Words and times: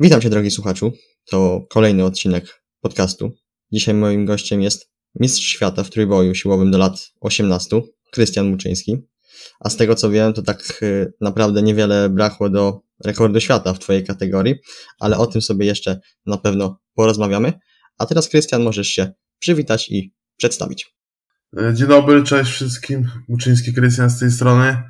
Witam 0.00 0.20
Cię, 0.20 0.30
drogi 0.30 0.50
słuchaczu. 0.50 0.92
To 1.30 1.66
kolejny 1.70 2.04
odcinek 2.04 2.62
podcastu. 2.80 3.32
Dzisiaj 3.72 3.94
moim 3.94 4.26
gościem 4.26 4.62
jest 4.62 4.90
mistrz 5.14 5.42
świata 5.42 5.84
w 5.84 5.90
trójboju 5.90 6.34
siłowym 6.34 6.70
do 6.70 6.78
lat 6.78 7.10
18, 7.20 7.80
Krystian 8.12 8.50
Muczyński. 8.50 8.96
A 9.60 9.70
z 9.70 9.76
tego 9.76 9.94
co 9.94 10.10
wiem, 10.10 10.32
to 10.32 10.42
tak 10.42 10.82
y, 10.82 11.12
naprawdę 11.20 11.62
niewiele 11.62 12.08
brakło 12.08 12.50
do 12.50 12.80
rekordu 13.04 13.40
świata 13.40 13.74
w 13.74 13.78
Twojej 13.78 14.04
kategorii, 14.04 14.54
ale 15.00 15.18
o 15.18 15.26
tym 15.26 15.42
sobie 15.42 15.66
jeszcze 15.66 16.00
na 16.26 16.36
pewno 16.36 16.80
porozmawiamy. 16.94 17.52
A 17.98 18.06
teraz, 18.06 18.28
Krystian, 18.28 18.62
możesz 18.62 18.88
się 18.88 19.12
przywitać 19.38 19.90
i 19.90 20.14
przedstawić. 20.36 20.96
Dzień 21.72 21.88
dobry, 21.88 22.22
cześć 22.22 22.50
wszystkim. 22.50 23.08
Muczyński 23.28 23.74
Krystian 23.74 24.10
z 24.10 24.20
tej 24.20 24.30
strony. 24.30 24.82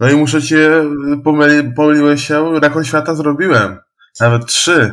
No 0.00 0.10
i 0.10 0.14
muszę 0.14 0.42
cię, 0.42 0.70
pomyli, 1.24 1.72
pomyliłeś 1.76 2.26
się, 2.26 2.60
rekord 2.60 2.86
świata 2.86 3.14
zrobiłem. 3.14 3.78
Nawet 4.20 4.46
trzy. 4.46 4.92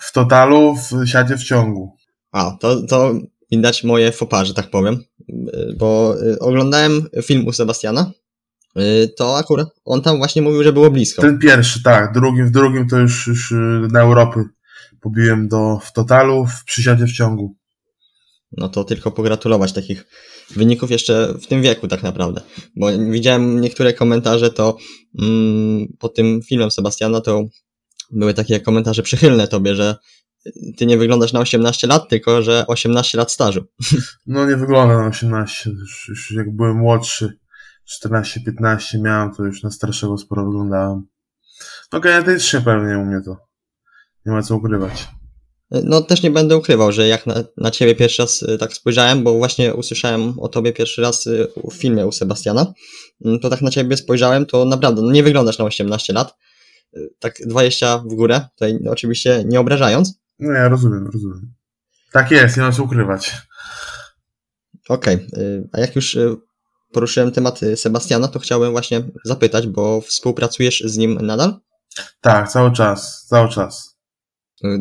W 0.00 0.12
totalu, 0.12 0.74
w 0.76 1.06
siacie 1.06 1.36
w 1.36 1.44
ciągu. 1.44 1.96
A, 2.32 2.50
to, 2.60 2.82
to 2.82 3.14
widać 3.50 3.84
moje 3.84 4.12
fopa, 4.12 4.44
że 4.44 4.54
tak 4.54 4.70
powiem. 4.70 5.04
Bo 5.76 6.16
y, 6.22 6.38
oglądałem 6.38 7.08
film 7.22 7.46
u 7.46 7.52
Sebastiana. 7.52 8.12
Y, 8.78 9.08
to 9.16 9.38
akurat 9.38 9.68
on 9.84 10.02
tam 10.02 10.18
właśnie 10.18 10.42
mówił, 10.42 10.62
że 10.62 10.72
było 10.72 10.90
blisko. 10.90 11.22
Ten 11.22 11.38
pierwszy, 11.38 11.82
tak. 11.82 12.12
Drugim, 12.12 12.46
w 12.46 12.50
drugim 12.50 12.88
to 12.88 12.98
już, 12.98 13.26
już 13.26 13.54
na 13.92 14.00
Europy 14.00 14.44
pobiłem 15.00 15.48
do, 15.48 15.78
w 15.84 15.92
totalu, 15.92 16.46
w 16.46 16.64
przysiadzie 16.64 17.06
w 17.06 17.12
ciągu. 17.12 17.56
No 18.52 18.68
to 18.68 18.84
tylko 18.84 19.10
pogratulować 19.10 19.72
takich 19.72 20.06
wyników 20.50 20.90
jeszcze 20.90 21.34
w 21.42 21.46
tym 21.46 21.62
wieku 21.62 21.88
tak 21.88 22.02
naprawdę. 22.02 22.40
Bo 22.76 22.86
widziałem 23.10 23.60
niektóre 23.60 23.92
komentarze, 23.92 24.50
to 24.50 24.76
mm, 25.18 25.86
po 25.98 26.08
tym 26.08 26.42
filmem 26.42 26.70
Sebastiana 26.70 27.20
to 27.20 27.44
były 28.10 28.34
takie 28.34 28.60
komentarze 28.60 29.02
przychylne 29.02 29.48
tobie, 29.48 29.74
że 29.74 29.96
ty 30.76 30.86
nie 30.86 30.98
wyglądasz 30.98 31.32
na 31.32 31.40
18 31.40 31.86
lat, 31.86 32.08
tylko 32.08 32.42
że 32.42 32.66
18 32.66 33.18
lat 33.18 33.32
stażu. 33.32 33.64
No 34.26 34.46
nie 34.46 34.56
wygląda 34.56 34.98
na 34.98 35.06
18. 35.06 35.70
Już, 35.70 36.08
już 36.08 36.30
jak 36.30 36.56
byłem 36.56 36.76
młodszy, 36.76 37.38
14-15 38.04 39.00
miałem, 39.00 39.34
to 39.34 39.44
już 39.44 39.62
na 39.62 39.70
starszego 39.70 40.18
sporo 40.18 40.44
wyglądałem. 40.44 41.06
No 41.92 42.00
genetycznie 42.00 42.60
pewnie 42.60 42.98
u 42.98 43.04
mnie 43.04 43.20
to. 43.24 43.36
Nie 44.26 44.32
ma 44.32 44.42
co 44.42 44.56
ukrywać. 44.56 45.08
No 45.70 46.00
też 46.00 46.22
nie 46.22 46.30
będę 46.30 46.56
ukrywał, 46.56 46.92
że 46.92 47.08
jak 47.08 47.26
na, 47.26 47.34
na 47.56 47.70
ciebie 47.70 47.94
pierwszy 47.94 48.22
raz 48.22 48.42
y, 48.42 48.58
tak 48.58 48.74
spojrzałem, 48.74 49.24
bo 49.24 49.34
właśnie 49.34 49.74
usłyszałem 49.74 50.40
o 50.40 50.48
tobie 50.48 50.72
pierwszy 50.72 51.02
raz 51.02 51.26
y, 51.26 51.48
w 51.70 51.74
filmie 51.74 52.06
u 52.06 52.12
Sebastiana, 52.12 52.72
mm, 53.24 53.40
to 53.40 53.50
tak 53.50 53.62
na 53.62 53.70
ciebie 53.70 53.96
spojrzałem, 53.96 54.46
to 54.46 54.64
naprawdę 54.64 55.02
no 55.02 55.12
nie 55.12 55.22
wyglądasz 55.22 55.58
na 55.58 55.64
18 55.64 56.12
lat. 56.12 56.34
Y, 56.96 57.14
tak 57.18 57.34
20 57.46 57.98
w 57.98 58.14
górę, 58.14 58.40
tutaj 58.50 58.78
oczywiście 58.90 59.44
nie 59.46 59.60
obrażając. 59.60 60.20
No 60.38 60.52
ja 60.52 60.68
rozumiem, 60.68 61.06
rozumiem. 61.06 61.52
Tak 62.12 62.30
jest, 62.30 62.56
nie 62.56 62.62
ma 62.62 62.72
co 62.72 62.82
ukrywać. 62.82 63.36
Okej, 64.88 65.14
okay. 65.14 65.68
a 65.72 65.80
jak 65.80 65.96
już 65.96 66.18
poruszyłem 66.92 67.32
temat 67.32 67.60
Sebastiana, 67.76 68.28
to 68.28 68.38
chciałem 68.38 68.70
właśnie 68.70 69.02
zapytać, 69.24 69.66
bo 69.66 70.00
współpracujesz 70.00 70.82
z 70.86 70.96
nim 70.96 71.14
nadal? 71.14 71.60
Tak, 72.20 72.48
cały 72.48 72.72
czas, 72.72 73.26
cały 73.26 73.48
czas. 73.48 73.96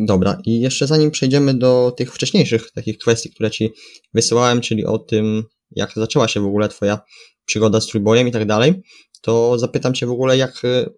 Dobra, 0.05 0.37
i 0.45 0.59
jeszcze 0.59 0.87
zanim 0.87 1.11
przejdziemy 1.11 1.53
do 1.53 1.93
tych 1.97 2.13
wcześniejszych 2.13 2.71
takich 2.71 2.97
kwestii, 2.97 3.29
które 3.29 3.51
Ci 3.51 3.73
wysyłałem, 4.13 4.61
czyli 4.61 4.85
o 4.85 4.99
tym, 4.99 5.43
jak 5.71 5.91
zaczęła 5.95 6.27
się 6.27 6.39
w 6.39 6.45
ogóle 6.45 6.69
Twoja 6.69 6.99
przygoda 7.45 7.81
z 7.81 7.87
trójbojem 7.87 8.27
i 8.27 8.31
tak 8.31 8.45
dalej, 8.45 8.81
to 9.21 9.59
zapytam 9.59 9.93
Cię 9.93 10.05
w 10.05 10.11
ogóle, 10.11 10.37
jak 10.37 10.65
y, 10.65 10.93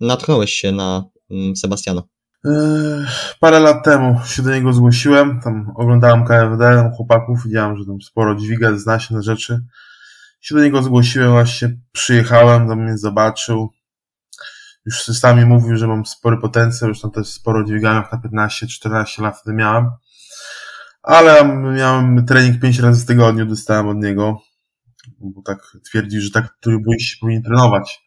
natknąłeś 0.00 0.52
się 0.52 0.72
na 0.72 1.04
mm, 1.30 1.56
Sebastiana? 1.56 2.02
Parę 3.40 3.60
lat 3.60 3.84
temu 3.84 4.20
się 4.26 4.42
do 4.42 4.54
niego 4.54 4.72
zgłosiłem, 4.72 5.40
tam 5.40 5.72
oglądałem 5.76 6.24
KFD, 6.24 6.92
chłopaków, 6.96 7.44
widziałem, 7.44 7.76
że 7.76 7.84
tam 7.86 8.02
sporo 8.02 8.34
dźwiga, 8.34 8.76
zna 8.76 8.98
się 8.98 9.14
na 9.14 9.22
rzeczy. 9.22 9.60
Się 10.40 10.54
do 10.54 10.60
niego 10.60 10.82
zgłosiłem, 10.82 11.30
właśnie 11.30 11.76
przyjechałem, 11.92 12.68
tam 12.68 12.82
mnie 12.82 12.98
zobaczył, 12.98 13.70
już 14.86 15.04
sami 15.04 15.44
mówił, 15.44 15.76
że 15.76 15.86
mam 15.86 16.06
spory 16.06 16.36
potencjał, 16.36 16.88
już 16.88 17.00
tam 17.00 17.10
też 17.10 17.28
sporo 17.28 17.64
dźwigałem 17.64 18.04
na 18.12 18.46
15-14 18.48 19.22
lat 19.22 19.38
wtedy 19.40 19.56
miałem. 19.56 19.90
Ale 21.02 21.44
miałem 21.76 22.26
trening 22.26 22.60
5 22.60 22.78
razy 22.78 23.04
w 23.04 23.06
tygodniu, 23.06 23.46
dostałem 23.46 23.88
od 23.88 23.96
niego, 23.96 24.40
bo 25.20 25.42
tak 25.42 25.58
twierdzi, 25.84 26.20
że 26.20 26.30
tak 26.30 26.58
się 26.98 27.16
powinien 27.20 27.42
trenować. 27.42 28.05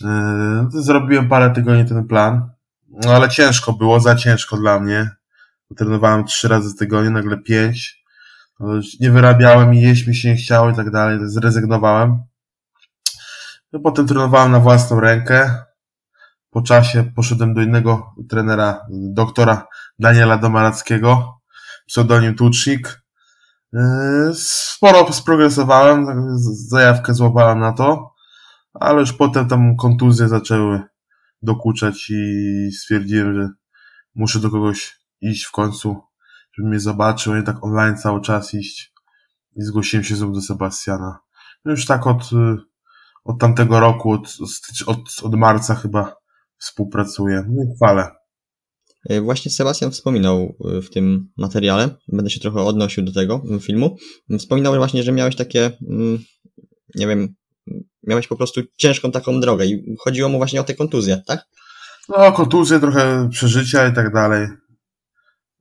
Yy, 0.00 0.08
no 0.74 0.82
zrobiłem 0.82 1.28
parę 1.28 1.50
tygodni 1.50 1.84
ten 1.84 2.06
plan, 2.06 2.50
no 2.88 3.12
ale 3.14 3.28
ciężko 3.28 3.72
było, 3.72 4.00
za 4.00 4.16
ciężko 4.16 4.56
dla 4.56 4.80
mnie. 4.80 5.10
Trenowałem 5.76 6.24
3 6.24 6.48
razy 6.48 6.70
w 6.70 6.78
tygodniu, 6.78 7.10
nagle 7.10 7.38
5. 7.38 8.04
Nie 9.00 9.10
wyrabiałem 9.10 9.74
i 9.74 9.80
jeść 9.80 10.06
mi 10.06 10.14
się 10.14 10.28
nie 10.28 10.36
chciało 10.36 10.70
i 10.70 10.74
tak 10.74 10.90
dalej, 10.90 11.18
zrezygnowałem. 11.22 12.22
No 13.72 13.80
potem 13.80 14.06
trenowałem 14.06 14.52
na 14.52 14.60
własną 14.60 15.00
rękę. 15.00 15.64
Po 16.50 16.62
czasie 16.62 17.04
poszedłem 17.16 17.54
do 17.54 17.62
innego 17.62 18.14
trenera, 18.28 18.86
doktora 18.90 19.66
Daniela 19.98 20.38
Domarackiego, 20.38 21.40
pseudonim 21.86 22.34
Tucznik. 22.34 23.02
Yy, 23.72 24.34
sporo 24.34 25.12
sprogresowałem, 25.12 26.06
zajawkę 26.68 27.14
złapałem 27.14 27.58
na 27.58 27.72
to, 27.72 28.15
ale 28.80 29.00
już 29.00 29.12
potem 29.12 29.48
tam 29.48 29.76
kontuzje 29.76 30.28
zaczęły 30.28 30.82
dokuczać 31.42 32.10
i 32.10 32.72
stwierdziłem, 32.72 33.34
że 33.34 33.48
muszę 34.14 34.40
do 34.40 34.50
kogoś 34.50 35.00
iść 35.20 35.44
w 35.44 35.52
końcu, 35.52 35.96
żeby 36.52 36.68
mnie 36.68 36.80
zobaczył, 36.80 37.34
nie 37.34 37.42
tak 37.42 37.64
online 37.64 37.96
cały 37.96 38.20
czas 38.20 38.54
iść. 38.54 38.92
I 39.56 39.62
zgłosiłem 39.62 40.04
się 40.04 40.16
znów 40.16 40.34
do 40.34 40.40
Sebastiana. 40.40 41.18
No 41.64 41.70
już 41.70 41.86
tak 41.86 42.06
od, 42.06 42.30
od 43.24 43.40
tamtego 43.40 43.80
roku, 43.80 44.10
od, 44.12 44.36
od, 44.86 44.98
od 45.22 45.34
marca 45.34 45.74
chyba 45.74 46.16
współpracuje. 46.58 47.44
No 47.48 47.62
i 47.62 47.76
chwalę. 47.76 48.10
E, 49.08 49.20
właśnie 49.20 49.50
Sebastian 49.50 49.90
wspominał 49.90 50.56
e, 50.64 50.82
w 50.82 50.90
tym 50.90 51.32
materiale, 51.36 51.90
będę 52.08 52.30
się 52.30 52.40
trochę 52.40 52.60
odnosił 52.60 53.04
do 53.04 53.12
tego 53.12 53.42
filmu, 53.60 53.96
wspominał 54.38 54.76
właśnie, 54.76 55.02
że 55.02 55.12
miałeś 55.12 55.36
takie, 55.36 55.70
mm, 55.88 56.18
nie 56.94 57.06
wiem, 57.06 57.34
miałeś 58.02 58.28
po 58.28 58.36
prostu 58.36 58.60
ciężką 58.76 59.10
taką 59.10 59.40
drogę 59.40 59.66
i 59.66 59.96
chodziło 59.98 60.28
mu 60.28 60.38
właśnie 60.38 60.60
o 60.60 60.64
te 60.64 60.74
kontuzje, 60.74 61.22
tak? 61.26 61.46
No, 62.08 62.32
kontuzje, 62.32 62.80
trochę 62.80 63.28
przeżycia 63.30 63.88
i 63.88 63.92
tak 63.94 64.12
dalej, 64.12 64.48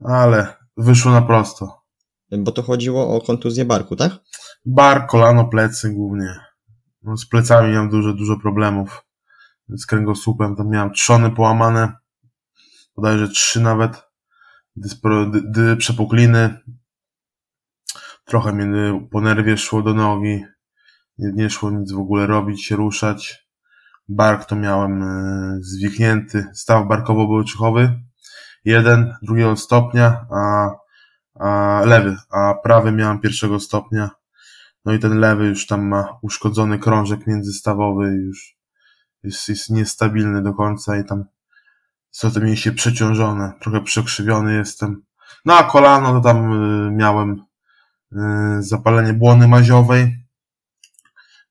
ale 0.06 0.54
wyszło 0.78 1.12
na 1.12 1.22
prosto. 1.22 1.82
Bo 2.32 2.52
to 2.52 2.64
chodziło 2.64 3.16
o 3.16 3.22
kontuzję 3.22 3.66
barku, 3.66 3.96
tak? 3.96 4.12
Bark, 4.66 5.10
kolano, 5.10 5.46
plecy 5.46 5.90
głównie. 5.90 6.40
No, 7.02 7.18
z 7.18 7.26
plecami 7.26 7.72
miałem 7.72 7.90
dużo, 7.90 8.14
dużo 8.14 8.38
problemów 8.38 9.06
z 9.70 9.86
kręgosłupem, 9.86 10.56
tam 10.56 10.70
miałem 10.70 10.94
trzony 10.94 11.32
połamane, 11.32 11.94
bodajże 12.96 13.30
trzy 13.30 13.60
nawet, 13.60 14.04
dyspro, 14.76 15.26
dy, 15.26 15.42
dy, 15.46 15.78
przepukliny, 15.78 16.60
trochę 18.26 18.54
mnie 18.54 19.08
po 19.12 19.22
nerwie 19.22 19.58
szło 19.58 19.82
do 19.82 19.94
nogi, 19.94 20.44
nie, 21.18 21.32
nie 21.34 21.50
szło 21.50 21.72
nic 21.72 21.92
w 21.92 22.00
ogóle 22.00 22.28
robić, 22.28 22.66
się 22.66 22.76
ruszać, 22.76 23.48
bark 24.08 24.46
to 24.46 24.56
miałem 24.56 25.04
e, 25.04 25.58
zwichnięty, 25.62 26.48
staw 26.54 26.88
barkowo-bełczychowy, 26.88 28.00
jeden, 28.66 29.14
drugiego 29.22 29.56
stopnia, 29.56 30.26
a, 30.32 30.70
a 31.40 31.82
lewy, 31.86 32.18
a 32.32 32.54
prawy 32.64 32.92
miałem 32.92 33.20
pierwszego 33.20 33.60
stopnia, 33.60 34.10
no 34.86 34.94
i 34.94 35.00
ten 35.00 35.20
lewy 35.20 35.46
już 35.46 35.68
tam 35.68 35.88
ma 35.88 36.20
uszkodzony 36.22 36.80
krążek 36.80 37.28
międzystawowy, 37.28 38.06
już 38.06 38.58
jest, 39.24 39.50
jest 39.50 39.70
niestabilny 39.70 40.44
do 40.44 40.54
końca 40.54 40.98
i 40.98 41.06
tam 41.06 41.26
są 42.12 42.32
te 42.32 42.40
mięśnie 42.40 42.72
przeciążone, 42.72 43.54
trochę 43.62 43.82
przekrzywiony 43.82 44.54
jestem. 44.54 45.04
No 45.46 45.58
a 45.58 45.64
kolano 45.64 46.14
to 46.14 46.22
tam 46.22 46.54
y, 46.54 46.92
miałem 46.92 47.46
y, 48.12 48.18
zapalenie 48.60 49.14
błony 49.14 49.48
maziowej, 49.48 50.25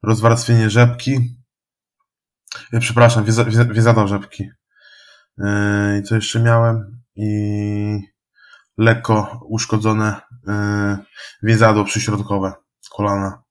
rozwarstwienie 0.06 0.70
rzepki, 0.70 1.36
y, 2.74 2.80
przepraszam, 2.80 3.24
wieza, 3.24 4.06
rzepki. 4.06 4.50
I 6.00 6.02
co 6.02 6.14
jeszcze 6.14 6.40
miałem? 6.40 7.00
I 7.16 8.00
lekko 8.78 9.40
uszkodzone 9.48 10.20
więzadło 11.42 11.84
przyśrodkowe 11.84 12.52
kolana. 12.90 13.42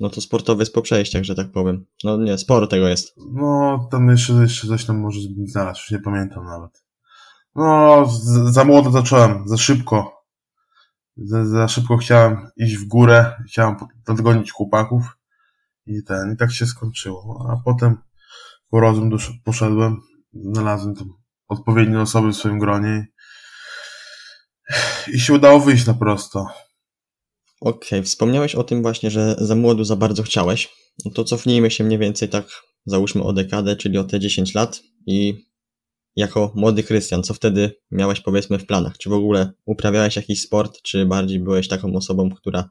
No 0.00 0.10
to 0.10 0.20
sportowy 0.20 0.62
jest 0.62 0.74
po 0.74 0.82
przejściach, 0.82 1.24
że 1.24 1.34
tak 1.34 1.52
powiem. 1.52 1.86
No 2.04 2.16
nie, 2.16 2.38
sporo 2.38 2.66
tego 2.66 2.88
jest. 2.88 3.14
No, 3.32 3.88
tam 3.90 4.08
jeszcze, 4.08 4.32
jeszcze 4.32 4.66
coś 4.66 4.84
tam 4.84 4.98
może 4.98 5.20
znaleźć, 5.46 5.80
już 5.80 5.90
nie 5.90 6.04
pamiętam 6.04 6.44
nawet. 6.44 6.84
No, 7.54 8.04
za 8.44 8.64
młodo 8.64 8.90
zacząłem, 8.90 9.48
za 9.48 9.56
szybko. 9.56 10.24
Za, 11.16 11.46
za 11.46 11.68
szybko 11.68 11.96
chciałem 11.96 12.50
iść 12.56 12.76
w 12.76 12.88
górę, 12.88 13.32
chciałem 13.48 13.76
nadgonić 14.08 14.52
chłopaków 14.52 15.19
i 15.86 16.02
ten, 16.04 16.32
i 16.34 16.36
tak 16.36 16.52
się 16.52 16.66
skończyło. 16.66 17.46
A 17.50 17.62
potem 17.64 17.96
po 18.70 18.80
rozum 18.80 19.10
poszedłem, 19.44 20.00
znalazłem 20.32 20.94
tą 20.94 21.04
odpowiednie 21.48 22.00
osoby 22.00 22.32
w 22.32 22.36
swoim 22.36 22.58
gronie 22.58 23.06
i 25.14 25.20
się 25.20 25.32
udało 25.32 25.60
wyjść 25.60 25.86
na 25.86 25.94
prosto. 25.94 26.46
Okej, 27.60 27.88
okay. 27.88 28.02
wspomniałeś 28.02 28.54
o 28.54 28.64
tym 28.64 28.82
właśnie, 28.82 29.10
że 29.10 29.36
za 29.38 29.54
młodu 29.54 29.84
za 29.84 29.96
bardzo 29.96 30.22
chciałeś. 30.22 30.68
No 31.04 31.10
to 31.10 31.24
cofnijmy 31.24 31.70
się 31.70 31.84
mniej 31.84 31.98
więcej 31.98 32.28
tak, 32.28 32.46
załóżmy 32.86 33.22
o 33.22 33.32
dekadę, 33.32 33.76
czyli 33.76 33.98
o 33.98 34.04
te 34.04 34.20
10 34.20 34.54
lat 34.54 34.82
i 35.06 35.46
jako 36.16 36.52
młody 36.54 36.82
Krystian, 36.82 37.22
co 37.22 37.34
wtedy 37.34 37.80
miałeś 37.90 38.20
powiedzmy 38.20 38.58
w 38.58 38.66
planach? 38.66 38.98
Czy 38.98 39.10
w 39.10 39.12
ogóle 39.12 39.52
uprawiałeś 39.64 40.16
jakiś 40.16 40.40
sport, 40.40 40.82
czy 40.82 41.06
bardziej 41.06 41.40
byłeś 41.40 41.68
taką 41.68 41.94
osobą, 41.94 42.30
która 42.30 42.68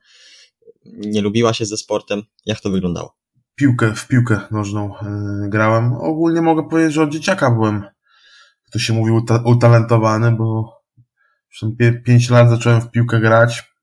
nie 0.98 1.22
lubiła 1.22 1.54
się 1.54 1.66
ze 1.66 1.78
sportem? 1.78 2.22
Jak 2.46 2.60
to 2.60 2.70
wyglądało? 2.70 3.18
Piłkę, 3.56 3.96
w 3.96 4.08
piłkę 4.08 4.42
nożną 4.52 4.94
yy, 5.42 5.50
grałem. 5.50 5.94
Ogólnie 5.94 6.42
mogę 6.42 6.70
powiedzieć, 6.70 6.94
że 6.94 7.04
od 7.04 7.10
dzieciaka 7.10 7.52
byłem, 7.52 7.84
to 8.72 8.80
się 8.80 8.94
mówi, 8.94 9.12
utalentowany, 9.46 10.32
bo 10.32 10.80
5 12.06 12.30
lat 12.30 12.50
zacząłem 12.50 12.82
w 12.82 12.92
piłkę 12.92 13.20
grać. 13.20 13.74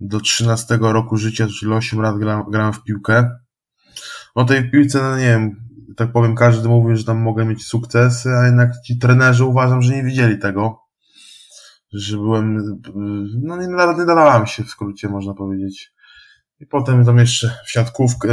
Do 0.00 0.20
13 0.20 0.78
roku 0.80 1.16
życia, 1.16 1.46
czyli 1.58 1.72
8 1.72 2.00
lat 2.00 2.18
grałem, 2.18 2.50
grałem 2.50 2.72
w 2.72 2.82
piłkę. 2.82 3.30
O 4.34 4.44
tej 4.44 4.70
piłce, 4.70 5.02
no 5.02 5.18
nie 5.18 5.24
wiem, 5.24 5.64
tak 5.96 6.12
powiem, 6.12 6.34
każdy 6.34 6.68
mówi, 6.68 6.96
że 6.96 7.04
tam 7.04 7.18
mogę 7.18 7.44
mieć 7.44 7.66
sukcesy, 7.66 8.28
a 8.28 8.46
jednak 8.46 8.70
ci 8.86 8.98
trenerzy 8.98 9.44
uważam, 9.44 9.82
że 9.82 9.94
nie 9.94 10.02
widzieli 10.02 10.38
tego. 10.38 10.80
Że 11.92 12.16
byłem, 12.16 12.80
no 13.42 13.56
nie, 13.56 13.66
nie 13.98 14.06
dawałem 14.06 14.46
się 14.46 14.64
w 14.64 14.70
skrócie, 14.70 15.08
można 15.08 15.34
powiedzieć. 15.34 15.93
I 16.60 16.66
potem 16.66 17.04
tam 17.04 17.18
jeszcze 17.18 17.58
w 17.66 17.70
siatkówkę, 17.70 18.28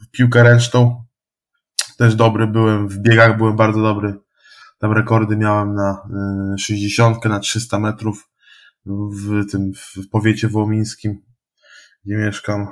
w 0.00 0.10
piłkę 0.10 0.42
ręczną 0.42 1.04
też 1.98 2.14
dobry 2.14 2.46
byłem, 2.46 2.88
w 2.88 2.98
biegach 2.98 3.36
byłem 3.36 3.56
bardzo 3.56 3.82
dobry. 3.82 4.14
Tam 4.78 4.92
rekordy 4.92 5.36
miałem 5.36 5.74
na 5.74 6.08
60, 6.58 7.24
na 7.24 7.40
300 7.40 7.78
metrów 7.78 8.30
w 8.86 9.50
tym, 9.50 9.72
w 9.74 10.08
powiecie 10.08 10.48
wołomińskim, 10.48 11.22
gdzie 12.04 12.16
mieszkam 12.16 12.68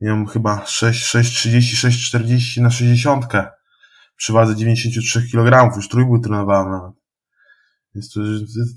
miałem 0.00 0.26
chyba 0.26 0.66
6, 0.66 1.14
6,30, 1.14 1.88
6,40 2.18 2.62
na 2.62 2.70
60 2.70 3.26
przy 4.16 4.32
wadze 4.32 4.56
93 4.56 5.30
kg, 5.30 5.76
już 5.76 5.88
trójbój 5.88 6.20
trenowałem 6.20 6.70
nawet. 6.70 6.92
Więc 7.94 8.12
to, 8.12 8.20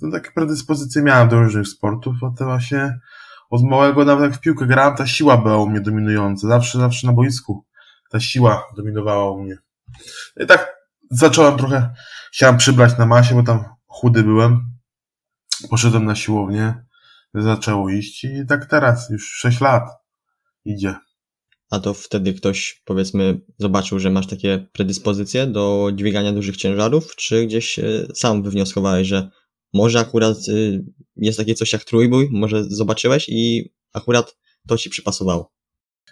to, 0.01 0.11
takie 0.11 0.31
predyspozycje 0.31 1.01
miałem 1.01 1.29
do 1.29 1.43
różnych 1.43 1.67
sportów, 1.67 2.15
a 2.23 2.37
to 2.37 2.45
właśnie 2.45 2.99
od 3.49 3.63
małego 3.63 4.05
nawet 4.05 4.23
jak 4.23 4.39
w 4.39 4.41
piłkę 4.41 4.65
grałem, 4.65 4.97
ta 4.97 5.07
siła 5.07 5.38
była 5.38 5.57
u 5.57 5.69
mnie 5.69 5.81
dominująca. 5.81 6.47
Zawsze, 6.47 6.79
zawsze 6.79 7.07
na 7.07 7.13
boisku 7.13 7.65
ta 8.09 8.19
siła 8.19 8.63
dominowała 8.77 9.31
u 9.31 9.44
mnie. 9.44 9.57
I 10.38 10.45
tak 10.45 10.75
zacząłem 11.11 11.57
trochę, 11.57 11.94
chciałem 12.33 12.57
przybrać 12.57 12.97
na 12.97 13.05
masie, 13.05 13.35
bo 13.35 13.44
tam 13.44 13.65
chudy 13.88 14.23
byłem. 14.23 14.77
Poszedłem 15.69 16.05
na 16.05 16.15
siłownię, 16.15 16.85
zaczęło 17.33 17.89
iść 17.89 18.23
i 18.23 18.45
tak 18.47 18.65
teraz, 18.65 19.09
już 19.09 19.29
6 19.29 19.61
lat 19.61 19.83
idzie 20.65 20.95
a 21.69 21.79
to 21.79 21.94
wtedy 21.94 22.33
ktoś, 22.33 22.81
powiedzmy, 22.85 23.41
zobaczył, 23.57 23.99
że 23.99 24.09
masz 24.09 24.27
takie 24.27 24.67
predyspozycje 24.71 25.47
do 25.47 25.91
dźwigania 25.95 26.33
dużych 26.33 26.57
ciężarów, 26.57 27.15
czy 27.15 27.45
gdzieś 27.45 27.79
e, 27.79 27.83
sam 28.15 28.44
wywnioskowałeś, 28.44 29.07
że 29.07 29.29
może 29.77 30.00
akurat 30.00 30.38
e, 30.38 30.51
jest 31.15 31.38
takie 31.38 31.56
coś 31.56 31.74
jak 31.74 31.83
trójbój, 31.83 32.29
może 32.31 32.63
zobaczyłeś 32.63 33.29
i 33.29 33.71
akurat 33.94 34.38
to 34.68 34.77
ci 34.77 34.89
przypasowało? 34.89 35.51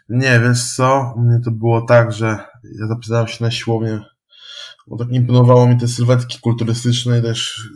Nie, 0.09 0.39
wiesz 0.39 0.75
co, 0.75 1.13
u 1.17 1.21
mnie 1.21 1.39
to 1.45 1.51
było 1.51 1.81
tak, 1.81 2.13
że 2.13 2.25
ja 2.79 2.87
zapisałem 2.87 3.27
się 3.27 3.43
na 3.43 3.51
siłownię, 3.51 4.01
bo 4.87 4.97
tak 4.97 5.11
imponowało 5.11 5.67
mi 5.67 5.77
te 5.77 5.87
sylwetki 5.87 6.39
kulturystyczne 6.39 7.19
i 7.19 7.21
też 7.21 7.69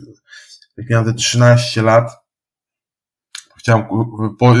jak 0.76 0.90
miałem 0.90 1.06
te 1.06 1.14
13 1.14 1.82
lat, 1.82 2.10
chciałem, 3.58 3.84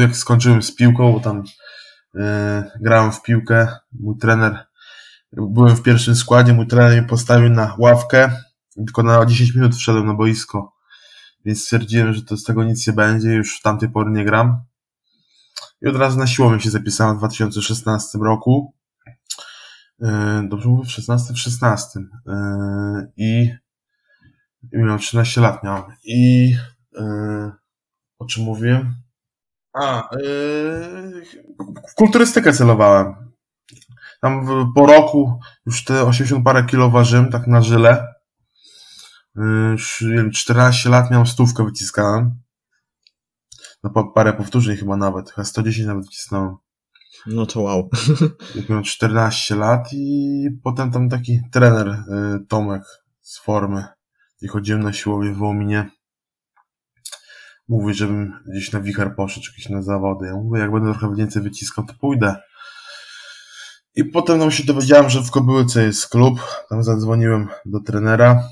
jak 0.00 0.16
skończyłem 0.16 0.62
z 0.62 0.74
piłką, 0.74 1.12
bo 1.12 1.20
tam 1.20 1.44
E, 2.14 2.70
grałem 2.80 3.12
w 3.12 3.22
piłkę, 3.22 3.68
mój 3.92 4.18
trener, 4.18 4.66
byłem 5.32 5.76
w 5.76 5.82
pierwszym 5.82 6.14
składzie, 6.14 6.52
mój 6.52 6.66
trener 6.66 6.92
mnie 6.92 7.08
postawił 7.08 7.50
na 7.50 7.76
ławkę, 7.78 8.30
tylko 8.74 9.02
na 9.02 9.26
10 9.26 9.54
minut 9.54 9.74
wszedłem 9.74 10.06
na 10.06 10.14
boisko, 10.14 10.72
więc 11.44 11.62
stwierdziłem, 11.62 12.14
że 12.14 12.22
to 12.22 12.36
z 12.36 12.44
tego 12.44 12.64
nic 12.64 12.86
nie 12.86 12.92
będzie, 12.92 13.28
już 13.28 13.58
w 13.58 13.62
tamtej 13.62 13.88
pory 13.88 14.10
nie 14.10 14.24
gram. 14.24 14.60
I 15.82 15.88
od 15.88 15.96
razu 15.96 16.18
na 16.18 16.26
siłownię 16.26 16.60
się 16.60 16.70
zapisałem 16.70 17.16
w 17.16 17.18
2016 17.18 18.18
roku. 18.18 18.74
E, 20.02 20.42
dobrze 20.48 20.68
mówię, 20.68 20.84
w 20.84 20.90
16? 20.90 21.34
W 21.34 21.38
16. 21.38 22.00
E, 22.28 23.06
I, 23.16 23.50
i 24.72 24.78
miałem 24.78 24.98
13 24.98 25.40
lat 25.40 25.64
miałem. 25.64 25.82
I 26.04 26.54
o 28.18 28.24
czym 28.24 28.44
mówiłem? 28.44 28.94
A, 29.72 30.08
w 31.90 31.94
kulturystykę 31.94 32.52
celowałem. 32.52 33.30
Tam 34.20 34.46
po 34.74 34.86
roku 34.86 35.40
już 35.66 35.84
te 35.84 36.04
80 36.04 36.44
parę 36.44 36.64
kilo 36.64 36.90
ważyłem, 36.90 37.30
tak 37.30 37.46
na 37.46 37.62
żyle. 37.62 38.19
Yy, 39.36 39.70
już, 39.72 40.04
wiem, 40.06 40.30
14 40.30 40.90
lat 40.90 41.10
miałem 41.10 41.26
stówkę 41.26 41.64
wyciskałem. 41.64 42.40
No 43.82 44.12
parę 44.14 44.32
powtórzeń 44.32 44.76
chyba 44.76 44.96
nawet, 44.96 45.30
chyba 45.30 45.44
110 45.44 45.86
nawet 45.86 46.04
wycisnąłem. 46.04 46.56
No 47.26 47.46
to 47.46 47.60
wow. 47.60 47.90
Jak 48.54 48.68
miałem 48.68 48.84
14 48.84 49.56
lat 49.56 49.88
i 49.92 50.48
potem 50.64 50.90
tam 50.90 51.08
taki 51.08 51.40
trener 51.52 51.86
yy, 51.86 52.46
Tomek 52.48 52.82
z 53.20 53.38
formy, 53.38 53.84
gdzie 54.38 54.48
chodziłem 54.48 54.82
na 54.82 54.92
siłownię 54.92 55.32
w 55.32 55.36
Wołominie 55.36 55.90
mówi, 57.70 57.94
żebym 57.94 58.32
gdzieś 58.46 58.72
na 58.72 58.80
wicher 58.80 59.14
poszedł, 59.16 59.46
czy 59.46 59.52
gdzieś 59.52 59.68
na 59.68 59.82
zawody. 59.82 60.26
Ja 60.26 60.34
mówię, 60.34 60.60
jak 60.60 60.72
będę 60.72 60.94
trochę 60.94 61.16
więcej 61.16 61.42
wyciskał, 61.42 61.84
to 61.84 61.94
pójdę. 62.00 62.36
I 63.94 64.04
potem 64.04 64.38
no, 64.38 64.50
się 64.50 64.64
dowiedziałem, 64.64 65.10
że 65.10 65.22
w 65.22 65.30
Kobyłce 65.30 65.84
jest 65.84 66.08
klub. 66.08 66.40
Tam 66.68 66.82
zadzwoniłem 66.82 67.48
do 67.66 67.80
trenera. 67.80 68.42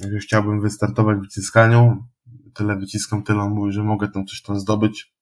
Że 0.00 0.18
chciałbym 0.18 0.60
wystartować 0.60 1.18
w 1.18 1.20
wyciskaniu. 1.20 2.04
Tyle 2.54 2.76
wyciskam, 2.76 3.22
tyle 3.22 3.40
on 3.40 3.52
mówi, 3.52 3.72
że 3.72 3.82
mogę 3.82 4.08
tam 4.08 4.26
coś 4.26 4.42
tam 4.42 4.60
zdobyć. 4.60 5.12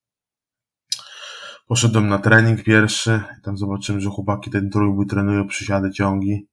Poszedłem 1.67 2.09
na 2.09 2.19
trening 2.19 2.65
pierwszy. 2.65 3.23
Tam 3.43 3.57
zobaczyłem, 3.57 4.01
że 4.01 4.11
chłopaki 4.11 4.51
ten 4.51 4.71
trójbój 4.71 5.07
trenują 5.07 5.49
przysiady, 5.49 5.91
ciągi. 5.91 6.49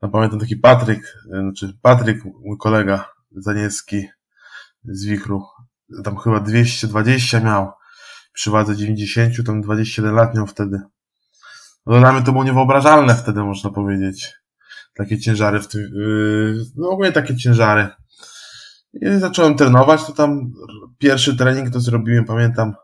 Tam 0.00 0.10
pamiętam 0.10 0.40
taki 0.40 0.56
Patryk, 0.56 1.18
znaczy 1.24 1.78
Patryk, 1.82 2.24
mój 2.24 2.58
kolega 2.58 3.08
Zanieski, 3.30 4.08
z 4.84 5.04
wichru. 5.04 5.42
Tam 6.04 6.16
chyba 6.16 6.40
220 6.40 7.40
miał. 7.40 7.72
Przy 8.32 8.50
wadze 8.50 8.76
90, 8.76 9.46
tam 9.46 9.60
21 9.60 10.14
lat 10.14 10.34
miał 10.34 10.46
wtedy. 10.46 10.80
No 11.86 11.98
dla 11.98 12.12
mnie 12.12 12.22
to 12.22 12.32
było 12.32 12.44
niewyobrażalne 12.44 13.14
wtedy, 13.14 13.44
można 13.44 13.70
powiedzieć. 13.70 14.41
Takie 14.94 15.18
ciężary 15.18 15.60
w 15.60 15.68
tym, 15.68 15.80
yy, 15.80 16.64
no 16.76 16.88
ogólnie 16.88 17.12
takie 17.12 17.36
ciężary. 17.36 17.88
I 18.92 19.18
zacząłem 19.18 19.56
trenować, 19.56 20.04
to 20.04 20.12
tam 20.12 20.52
pierwszy 20.98 21.36
trening 21.36 21.70
to 21.70 21.80
zrobiłem, 21.80 22.24
pamiętam, 22.24 22.74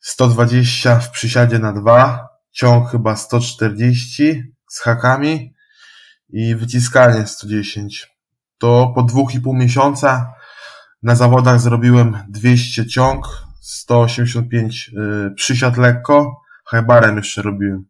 120 0.00 0.98
w 1.00 1.10
przysiadzie 1.10 1.58
na 1.58 1.72
2, 1.72 2.28
ciąg 2.52 2.90
chyba 2.90 3.16
140 3.16 4.42
z 4.68 4.80
hakami 4.80 5.54
i 6.28 6.54
wyciskanie 6.54 7.26
110. 7.26 8.08
To 8.58 8.92
po 8.94 9.02
dwóch 9.02 9.34
i 9.34 9.40
pół 9.40 9.54
miesiąca 9.54 10.34
na 11.02 11.14
zawodach 11.14 11.60
zrobiłem 11.60 12.18
200 12.28 12.86
ciąg, 12.86 13.26
185 13.60 14.88
yy, 14.88 15.30
przysiad 15.36 15.76
lekko, 15.76 16.42
hajbarem 16.64 17.16
jeszcze 17.16 17.42
robiłem. 17.42 17.84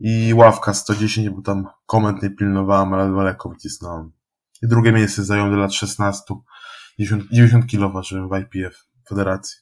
I 0.00 0.34
ławka 0.34 0.74
110, 0.74 1.30
bo 1.30 1.42
tam 1.42 1.66
komend 1.86 2.22
nie 2.22 2.30
pilnowałem, 2.30 2.94
ale 2.94 3.24
lekko 3.24 3.48
wycisnąłem. 3.48 4.12
I 4.62 4.68
drugie 4.68 4.92
miejsce 4.92 5.24
zająłem 5.24 5.52
do 5.52 5.56
lat 5.56 5.74
16. 5.74 6.24
90, 6.98 7.32
90 7.32 7.70
kg 7.70 7.92
ważyłem 7.92 8.28
w 8.28 8.32
IPF 8.38 8.86
Federacji. 9.08 9.56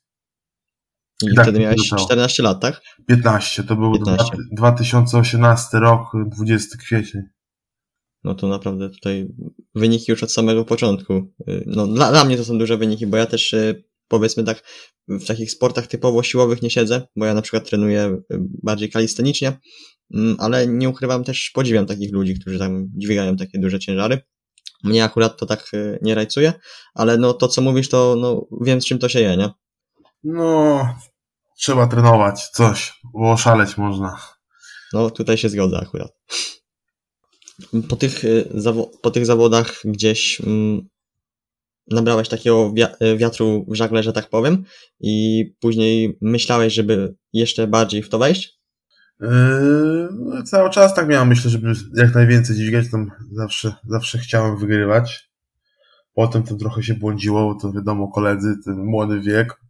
I, 1.22 1.32
I 1.32 1.34
tak 1.34 1.44
wtedy 1.44 1.60
miałeś 1.60 1.90
14 2.04 2.42
lat, 2.42 2.60
tak? 2.60 2.80
15, 3.06 3.64
to 3.64 3.76
był 3.76 3.92
15. 3.92 4.36
2018 4.52 5.78
rok, 5.78 6.12
20 6.26 6.78
kwiecień 6.78 7.22
no 8.24 8.34
to 8.34 8.48
naprawdę 8.48 8.90
tutaj 8.90 9.28
wyniki 9.74 10.10
już 10.12 10.22
od 10.22 10.32
samego 10.32 10.64
początku. 10.64 11.12
Y, 11.48 11.64
no 11.66 11.86
dla, 11.86 12.10
dla 12.10 12.24
mnie 12.24 12.36
to 12.36 12.44
są 12.44 12.58
duże 12.58 12.76
wyniki, 12.76 13.06
bo 13.06 13.16
ja 13.16 13.26
też 13.26 13.52
y, 13.52 13.84
powiedzmy 14.08 14.44
tak 14.44 14.62
w 15.08 15.26
takich 15.26 15.50
sportach 15.50 15.86
typowo 15.86 16.22
siłowych 16.22 16.62
nie 16.62 16.70
siedzę, 16.70 17.06
bo 17.16 17.26
ja 17.26 17.34
na 17.34 17.42
przykład 17.42 17.68
trenuję 17.68 18.16
y, 18.32 18.38
bardziej 18.62 18.90
kalistenicznie, 18.90 19.58
mm, 20.14 20.36
ale 20.38 20.66
nie 20.66 20.88
ukrywam 20.88 21.24
też, 21.24 21.50
podziwiam 21.54 21.86
takich 21.86 22.12
ludzi, 22.12 22.40
którzy 22.40 22.58
tam 22.58 22.88
dźwigają 22.96 23.36
takie 23.36 23.58
duże 23.58 23.78
ciężary. 23.78 24.20
Mnie 24.84 25.04
akurat 25.04 25.38
to 25.38 25.46
tak 25.46 25.70
nie 26.02 26.14
rajcuje, 26.14 26.52
ale 26.94 27.16
no 27.16 27.32
to 27.32 27.48
co 27.48 27.62
mówisz, 27.62 27.88
to 27.88 28.16
no 28.20 28.46
wiem 28.60 28.80
z 28.80 28.86
czym 28.86 28.98
to 28.98 29.08
się 29.08 29.20
je, 29.20 29.36
nie? 29.36 29.50
No, 30.24 30.88
trzeba 31.58 31.86
trenować 31.86 32.48
coś, 32.48 32.92
bo 33.14 33.32
oszaleć 33.32 33.76
można. 33.76 34.18
No 34.92 35.10
tutaj 35.10 35.38
się 35.38 35.48
zgodzę 35.48 35.78
akurat. 35.78 36.12
po 37.88 37.96
tych, 37.96 38.24
y, 38.24 38.48
zawo- 38.54 38.90
po 39.02 39.10
tych 39.10 39.26
zawodach 39.26 39.80
gdzieś 39.84 40.40
mm, 40.40 40.88
nabrałeś 41.90 42.28
takiego 42.28 42.74
y, 43.02 43.16
wiatru 43.16 43.64
w 43.68 43.74
żagle, 43.74 44.02
że 44.02 44.12
tak 44.12 44.28
powiem, 44.28 44.64
i 45.00 45.44
później 45.60 46.18
myślałeś, 46.20 46.74
żeby 46.74 47.14
jeszcze 47.32 47.66
bardziej 47.66 48.02
w 48.02 48.08
to 48.08 48.18
wejść? 48.18 48.60
Yy, 49.20 49.28
no, 50.12 50.42
cały 50.42 50.70
czas 50.70 50.94
tak 50.94 51.08
miałem, 51.08 51.28
myślę, 51.28 51.50
żeby 51.50 51.72
jak 51.96 52.14
najwięcej 52.14 52.56
dźwigać, 52.56 52.90
tam 52.90 53.10
zawsze, 53.32 53.74
zawsze 53.84 54.18
chciałem 54.18 54.58
wygrywać. 54.58 55.30
Potem 56.14 56.42
to 56.42 56.54
trochę 56.54 56.82
się 56.82 56.94
błądziło, 56.94 57.54
bo 57.54 57.60
to 57.60 57.72
wiadomo, 57.72 58.08
koledzy, 58.08 58.54
ten 58.64 58.84
młody 58.84 59.20
wiek, 59.20 59.60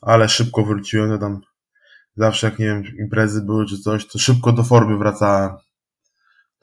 ale 0.00 0.28
szybko 0.28 0.64
wróciłem, 0.64 1.10
to 1.10 1.18
tam 1.18 1.40
zawsze 2.16 2.46
jak, 2.46 2.58
nie 2.58 2.66
wiem, 2.66 2.82
imprezy 2.98 3.42
były 3.42 3.66
czy 3.66 3.78
coś, 3.78 4.06
to 4.06 4.18
szybko 4.18 4.52
do 4.52 4.62
formy 4.62 4.98
wracałem. 4.98 5.50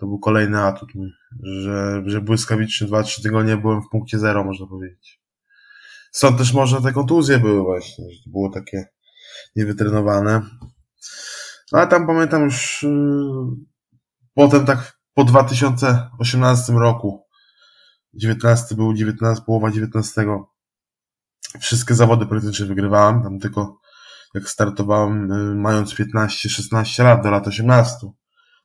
To 0.01 0.07
był 0.07 0.19
kolejny 0.19 0.61
atut 0.61 0.89
że, 1.43 2.03
że 2.05 2.21
błyskawicznie 2.21 2.87
2-3 2.87 3.23
tygodnie 3.23 3.57
byłem 3.57 3.81
w 3.81 3.89
punkcie 3.89 4.19
zero, 4.19 4.43
można 4.43 4.67
powiedzieć. 4.67 5.21
Stąd 6.11 6.37
też 6.37 6.53
może 6.53 6.81
te 6.81 6.93
kontuzje 6.93 7.39
były 7.39 7.63
właśnie, 7.63 8.05
że 8.09 8.23
to 8.23 8.29
było 8.29 8.49
takie 8.49 8.85
niewytrenowane. 9.55 10.41
No, 11.71 11.79
ale 11.79 11.87
tam 11.87 12.07
pamiętam 12.07 12.43
już 12.43 12.83
yy, 12.83 12.91
potem 14.33 14.65
tak 14.65 14.99
po 15.13 15.23
2018 15.23 16.73
roku, 16.73 17.25
19 18.13 18.75
był 18.75 18.93
19, 18.93 19.43
połowa 19.45 19.71
19, 19.71 20.25
wszystkie 21.59 21.95
zawody 21.95 22.25
praktycznie 22.25 22.65
wygrywałem, 22.65 23.23
tam 23.23 23.39
tylko 23.39 23.79
jak 24.33 24.49
startowałem 24.49 25.29
yy, 25.29 25.55
mając 25.55 25.95
15-16 25.95 27.03
lat 27.03 27.23
do 27.23 27.31
lat 27.31 27.47
18, 27.47 27.97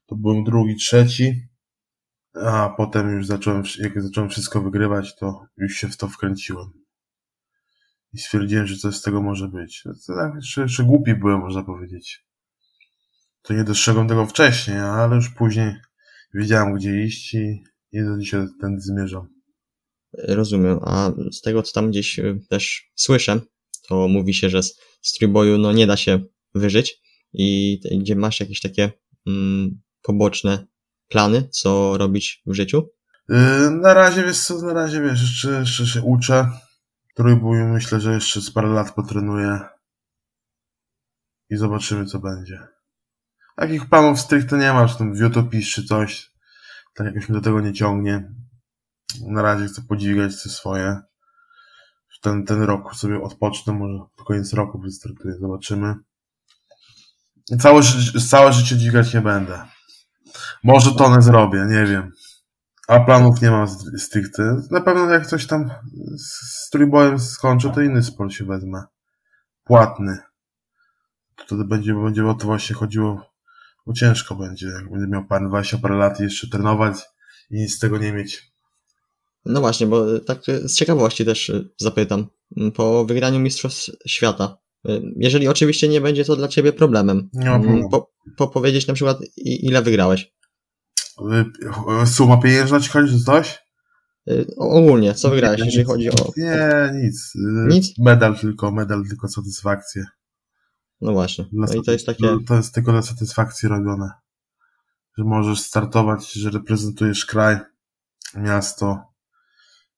to 0.07 0.17
byłem 0.17 0.45
drugi, 0.45 0.77
trzeci, 0.77 1.49
a 2.35 2.75
potem 2.77 3.11
już 3.11 3.27
zacząłem, 3.27 3.63
jak 3.79 4.03
zacząłem 4.03 4.31
wszystko 4.31 4.63
wygrywać, 4.63 5.17
to 5.17 5.47
już 5.57 5.77
się 5.77 5.89
w 5.89 5.97
to 5.97 6.09
wkręciłem. 6.09 6.71
I 8.13 8.19
stwierdziłem, 8.19 8.67
że 8.67 8.77
coś 8.77 8.97
z 8.97 9.03
tego 9.03 9.23
może 9.23 9.49
być. 9.49 9.83
To 9.83 10.15
tak, 10.15 10.35
jeszcze, 10.35 10.63
jeszcze 10.63 10.85
głupi 10.85 11.15
byłem, 11.15 11.41
można 11.41 11.63
powiedzieć 11.65 12.27
to 13.47 13.55
nie 13.55 13.65
dostrzegłem 13.65 14.09
tego 14.09 14.27
wcześniej, 14.27 14.79
ale 14.79 15.17
już 15.17 15.29
później 15.29 15.75
wiedziałem, 16.35 16.75
gdzie 16.75 17.05
iść 17.05 17.35
i, 17.35 17.63
i 17.93 18.05
do 18.05 18.19
dzisiaj 18.19 18.47
ten 18.61 18.81
zmierzam. 18.81 19.29
Rozumiem, 20.13 20.79
a 20.83 21.13
z 21.33 21.41
tego, 21.41 21.63
co 21.63 21.73
tam 21.73 21.91
gdzieś 21.91 22.19
y, 22.19 22.41
też 22.49 22.91
słyszę, 22.95 23.41
to 23.89 24.09
mówi 24.09 24.35
się, 24.35 24.51
że 24.51 24.63
z, 24.63 25.13
trójboju 25.19 25.59
no, 25.59 25.73
nie 25.73 25.87
da 25.87 25.97
się 25.97 26.21
wyżyć 26.55 27.01
i 27.33 27.79
gdzie 28.01 28.17
masz 28.17 28.41
jakieś 28.41 28.61
takie 28.61 28.93
mm, 29.27 29.81
poboczne 30.07 30.67
plany, 31.09 31.49
co 31.51 31.99
robić 31.99 32.43
w 32.47 32.55
życiu? 32.55 32.89
Yy, 33.29 33.71
na 33.71 33.95
razie, 33.95 34.25
wiesz 34.25 34.41
co, 34.41 34.63
na 34.63 34.73
razie, 34.73 35.03
wiesz, 35.03 35.23
jeszcze, 35.23 35.51
jeszcze 35.51 35.87
się 35.87 36.03
uczę. 36.03 36.51
Trójbój 37.15 37.59
myślę, 37.65 38.01
że 38.01 38.13
jeszcze 38.13 38.41
z 38.41 38.51
parę 38.51 38.69
lat 38.69 38.95
potrenuję 38.95 39.61
i 41.51 41.57
zobaczymy, 41.57 42.07
co 42.07 42.19
będzie. 42.19 42.69
Takich 43.57 43.89
planów 43.89 44.21
stricte 44.21 44.59
nie 44.59 44.73
mam, 44.73 44.89
czy 44.89 44.99
tam 44.99 45.15
wiotopis 45.15 45.69
czy 45.69 45.85
coś. 45.85 46.33
Tak 46.95 47.07
jakoś 47.07 47.29
mnie 47.29 47.39
do 47.39 47.45
tego 47.45 47.61
nie 47.61 47.73
ciągnie. 47.73 48.33
Na 49.27 49.43
razie 49.43 49.67
chcę 49.67 49.83
podźwigać 49.89 50.43
te 50.43 50.49
swoje. 50.49 51.01
Ten, 52.23 52.45
ten 52.45 52.63
rok 52.63 52.95
sobie 52.95 53.23
odpocznę, 53.23 53.73
może 53.73 53.99
pod 54.17 54.27
koniec 54.27 54.53
roku 54.53 54.79
wystartuję, 54.79 55.35
zobaczymy. 55.41 55.95
Całe, 57.61 57.83
całe 58.29 58.53
życie 58.53 58.77
dźwigać 58.77 59.15
nie 59.15 59.21
będę. 59.21 59.76
Może 60.65 60.93
tonę 60.95 61.23
zrobię, 61.23 61.67
nie 61.71 61.85
wiem. 61.87 62.13
A 62.89 63.01
planów 63.01 63.43
nie 63.43 63.51
mam 63.51 63.69
z- 63.69 64.03
stricte. 64.03 64.63
Na 64.71 64.81
pewno 64.81 65.11
jak 65.11 65.27
coś 65.27 65.47
tam 65.47 65.71
z, 66.19 66.71
trójbojem 66.71 67.19
skończę, 67.19 67.71
to 67.71 67.81
inny 67.81 68.03
sport 68.03 68.33
się 68.33 68.45
wezmę. 68.45 68.83
Płatny. 69.65 70.19
Wtedy 71.37 71.65
będzie, 71.65 71.95
będzie 71.95 72.27
o 72.27 72.35
to 72.35 72.45
właśnie 72.47 72.77
chodziło, 72.77 73.31
bo 73.87 73.93
ciężko 73.93 74.35
będzie. 74.35 74.67
Jak 74.67 74.91
będę 74.91 75.07
miał 75.09 75.25
parę, 75.25 75.49
20 75.49 75.79
parę 75.79 75.97
lat 75.97 76.21
jeszcze 76.21 76.49
trenować 76.49 76.97
i 77.51 77.55
nic 77.61 77.77
z 77.77 77.79
tego 77.79 77.99
nie 77.99 78.13
mieć. 78.13 78.53
No 79.45 79.61
właśnie, 79.61 79.87
bo 79.87 80.21
tak 80.21 80.39
z 80.65 80.75
ciekawości 80.75 81.25
też 81.25 81.53
zapytam. 81.79 82.27
Po 82.75 83.05
wygraniu 83.05 83.41
Mistrzostw 83.41 83.91
Świata, 84.07 84.57
jeżeli 85.17 85.49
oczywiście 85.49 85.89
nie 85.89 86.01
będzie 86.01 86.25
to 86.25 86.37
dla 86.37 86.49
Ciebie 86.49 86.73
problemem, 86.73 87.29
problemu. 87.43 87.89
po, 87.91 88.11
po 88.37 88.49
powiedzieć 88.49 88.87
na 88.87 88.95
przykład 88.95 89.19
ile 89.37 89.83
wygrałeś? 89.83 90.33
Suma 92.07 92.37
pieniężna 92.37 92.81
ci 92.81 92.91
chodzi, 92.91 93.25
coś? 93.25 93.67
Y, 94.31 94.47
Ogólnie, 94.57 95.15
co 95.15 95.31
wygrałeś, 95.31 95.61
Nie, 95.61 95.67
jeżeli 95.67 95.85
chodzi 95.85 96.11
o... 96.11 96.15
Nie, 96.37 96.91
nic. 97.03 97.33
Y, 97.37 97.67
Nic? 97.69 97.99
Medal 97.99 98.39
tylko, 98.39 98.71
medal 98.71 99.05
tylko 99.09 99.29
satysfakcję. 99.29 100.05
No 101.01 101.13
właśnie, 101.13 101.45
no 101.53 101.67
i 101.75 101.83
to 101.83 101.93
jest 101.93 102.07
takie... 102.07 102.37
To 102.47 102.55
jest 102.55 102.75
tylko 102.75 102.93
dla 102.93 103.03
satysfakcji 103.03 103.69
robione. 103.69 104.11
Że 105.19 105.25
możesz 105.25 105.61
startować, 105.61 106.33
że 106.33 106.51
reprezentujesz 106.51 107.27
kraj, 107.27 107.59
miasto, 108.35 108.99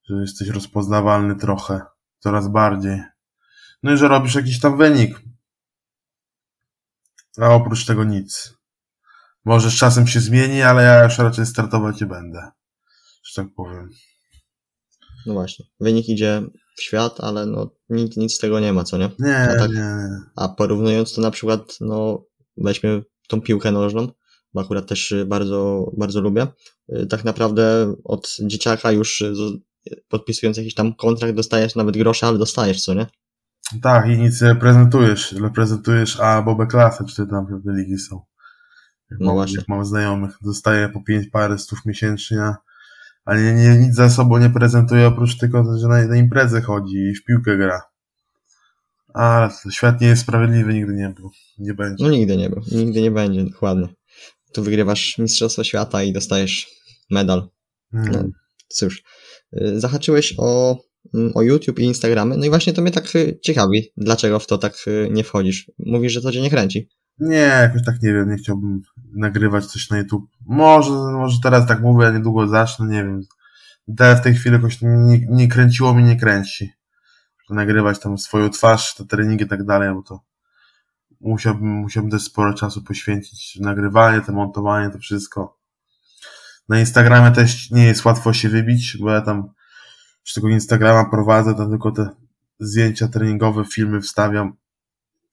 że 0.09 0.21
jesteś 0.21 0.49
rozpoznawalny 0.49 1.37
trochę, 1.37 1.81
coraz 2.19 2.49
bardziej. 2.49 3.03
No 3.83 3.93
i 3.93 3.97
że 3.97 4.09
robisz 4.09 4.35
jakiś 4.35 4.61
tam 4.61 4.79
wynik. 4.79 5.21
A 7.41 7.49
oprócz 7.55 7.85
tego 7.87 8.05
nic. 8.05 8.55
Może 9.45 9.71
z 9.71 9.75
czasem 9.75 10.07
się 10.07 10.21
zmieni, 10.21 10.63
ale 10.63 10.83
ja 10.83 11.05
już 11.05 11.19
raczej 11.19 11.47
startować 11.47 12.01
nie 12.01 12.07
będę. 12.07 12.51
Że 13.25 13.43
tak 13.43 13.55
powiem. 13.55 13.91
No 15.27 15.35
właśnie, 15.35 15.65
wynik 15.81 16.09
idzie 16.09 16.43
w 16.77 16.83
świat, 16.83 17.21
ale 17.21 17.47
no 17.47 17.71
nic, 17.89 18.17
nic 18.17 18.35
z 18.35 18.39
tego 18.39 18.61
nie 18.61 18.73
ma, 18.73 18.85
co 18.85 18.99
nie? 18.99 19.11
Nie, 19.19 19.37
A 19.51 19.57
tak- 19.59 19.71
nie, 19.71 19.77
nie. 19.77 20.21
A 20.37 20.49
porównując 20.49 21.15
to 21.15 21.21
na 21.21 21.31
przykład, 21.31 21.77
no 21.81 22.25
weźmy 22.57 23.03
tą 23.29 23.41
piłkę 23.41 23.73
nożną, 23.73 24.09
bo 24.55 24.61
akurat 24.61 24.87
też 24.87 25.15
bardzo, 25.27 25.91
bardzo 25.97 26.21
lubię. 26.21 26.47
Y, 26.97 27.07
Tak 27.07 27.25
naprawdę 27.25 27.95
od 28.05 28.37
dzieciaka 28.41 28.93
już 28.93 29.25
podpisując 30.09 30.57
jakiś 30.57 30.75
tam 30.75 30.95
kontrakt 30.95 31.35
dostajesz 31.35 31.75
nawet 31.75 31.97
grosze, 31.97 32.27
ale 32.27 32.39
dostajesz, 32.39 32.83
co 32.85 32.95
nie? 32.95 33.07
Tak, 33.83 34.07
i 34.09 34.19
nic 34.19 34.43
nie 34.43 34.49
reprezentujesz. 34.49 35.33
Reprezentujesz 35.33 36.21
A 36.21 36.25
albo 36.25 36.55
B 36.55 36.67
klasę, 36.67 37.05
czy 37.05 37.27
tam 37.27 37.47
pewne 37.47 37.73
ligi 37.81 37.99
są. 37.99 38.21
Jak, 39.11 39.21
No 39.21 39.27
mam, 39.27 39.35
właśnie. 39.35 39.57
jak 39.59 39.69
mam 39.69 39.85
znajomych, 39.85 40.37
dostaję 40.43 40.89
po 40.89 41.03
pięć 41.03 41.29
parę 41.31 41.59
stów 41.59 41.87
miesięcznie, 41.87 42.41
a- 43.25 43.37
nie, 43.37 43.55
nie, 43.55 43.77
nic 43.79 43.95
za 43.95 44.11
sobą 44.11 44.39
nie 44.39 44.51
prezentuje, 44.51 45.07
oprócz 45.07 45.39
tylko, 45.39 45.79
że 45.79 45.89
na, 45.89 46.07
na 46.07 46.17
imprezę 46.17 46.63
chodzi 46.63 46.97
i 46.97 47.15
w 47.15 47.25
piłkę 47.25 47.57
gra. 47.57 47.83
To 49.65 49.71
świat 49.71 50.01
nie 50.01 50.07
jest 50.07 50.23
sprawiedliwy, 50.23 50.75
nigdy 50.75 50.95
nie 50.95 51.09
był. 51.09 51.31
Nie 51.59 51.75
będzie. 51.75 52.05
No 52.05 52.11
nigdy 52.11 52.37
nie 52.37 52.51
był, 52.51 52.63
nigdy 52.73 53.03
nie 53.03 53.11
będzie, 53.11 53.45
dokładnie. 53.45 53.89
Tu 54.53 54.63
wygrywasz 54.63 55.19
Mistrzostwo 55.19 55.65
Świata 55.65 56.03
i 56.03 56.13
dostajesz 56.13 56.67
medal. 57.11 57.49
Mm. 57.93 58.33
Cóż, 58.69 59.03
y, 59.53 59.81
zahaczyłeś 59.81 60.35
o, 60.39 60.79
o 61.35 61.43
YouTube 61.43 61.79
i 61.79 61.83
Instagramy, 61.83 62.37
no 62.37 62.45
i 62.45 62.49
właśnie 62.51 62.73
to 62.73 62.83
mnie 62.83 62.91
tak 62.91 63.17
y, 63.17 63.39
ciekawi, 63.43 63.93
dlaczego 63.97 64.39
w 64.39 64.47
to 64.47 64.59
tak 64.59 64.75
y, 64.87 65.09
nie 65.13 65.25
wchodzisz. 65.25 65.71
Mówisz, 65.79 66.13
że 66.13 66.23
to 66.23 66.33
cię 66.33 66.43
nie 66.43 66.51
kręci. 66.51 66.89
Nie, 67.21 67.37
jakoś 67.37 67.85
tak 67.85 68.03
nie 68.03 68.13
wiem, 68.13 68.31
nie 68.31 68.37
chciałbym 68.37 68.83
nagrywać 69.15 69.67
coś 69.67 69.91
na 69.91 69.99
YouTube. 69.99 70.31
Może, 70.47 70.91
może 70.91 71.37
teraz 71.43 71.67
tak 71.67 71.81
mówię, 71.81 72.07
a 72.07 72.11
niedługo 72.11 72.49
zacznę, 72.49 72.87
nie 72.87 73.05
wiem. 73.05 73.21
Teraz 73.97 74.21
w 74.21 74.23
tej 74.23 74.35
chwili 74.35 74.55
jakoś 74.55 74.83
nie, 74.83 75.27
nie 75.31 75.49
kręciło 75.49 75.95
mi, 75.95 76.05
nie 76.05 76.17
kręci. 76.17 76.73
Nagrywać 77.51 77.99
tam 77.99 78.19
swoją 78.19 78.51
twarz, 78.51 78.95
te 78.95 79.05
treningi 79.05 79.45
i 79.45 79.49
tak 79.49 79.65
dalej, 79.65 79.95
bo 79.95 80.03
to 80.03 80.21
musiałbym, 81.21 81.69
musiałbym 81.69 82.11
też 82.11 82.23
sporo 82.23 82.55
czasu 82.55 82.83
poświęcić. 82.83 83.59
Nagrywanie, 83.61 84.21
to 84.21 84.33
montowanie, 84.33 84.91
to 84.91 84.99
wszystko. 84.99 85.59
Na 86.69 86.81
Instagramie 86.81 87.31
też 87.31 87.71
nie 87.71 87.85
jest 87.85 88.05
łatwo 88.05 88.33
się 88.33 88.49
wybić, 88.49 88.97
bo 89.01 89.11
ja 89.11 89.21
tam 89.21 89.51
z 90.31 90.35
tego 90.35 90.49
Instagrama 90.49 91.11
prowadzę, 91.11 91.55
tam 91.55 91.71
tylko 91.71 91.93
te 91.93 92.09
zdjęcia 92.61 93.09
treningowe, 93.09 93.65
filmy 93.65 94.01
wstawiam, 94.01 94.53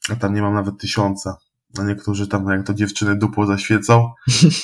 a 0.10 0.16
tam 0.16 0.34
nie 0.34 0.42
mam 0.42 0.54
nawet 0.54 0.78
tysiąca. 0.78 1.38
A 1.80 1.84
niektórzy 1.84 2.28
tam, 2.28 2.50
jak 2.50 2.68
to 2.68 2.74
dziewczyny 2.74 3.16
dupo 3.18 3.46
zaświecą, 3.46 4.12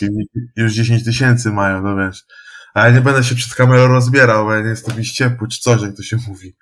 już 0.56 0.74
10 0.74 1.04
tysięcy 1.06 1.52
mają, 1.52 1.82
no 1.82 1.96
wiesz. 1.96 2.26
A 2.74 2.88
ja 2.88 2.96
nie 2.96 3.02
będę 3.02 3.24
się 3.24 3.36
przed 3.36 3.54
kamerą 3.54 3.88
rozbierał, 3.88 4.46
bo 4.46 4.54
ja 4.54 4.62
nie 4.62 4.70
jestem 4.70 4.96
jakiś 4.96 5.12
ciepły, 5.12 5.48
czy 5.48 5.60
coś, 5.60 5.82
jak 5.82 5.96
to 5.96 6.04
się 6.04 6.18
mówi. 6.28 6.56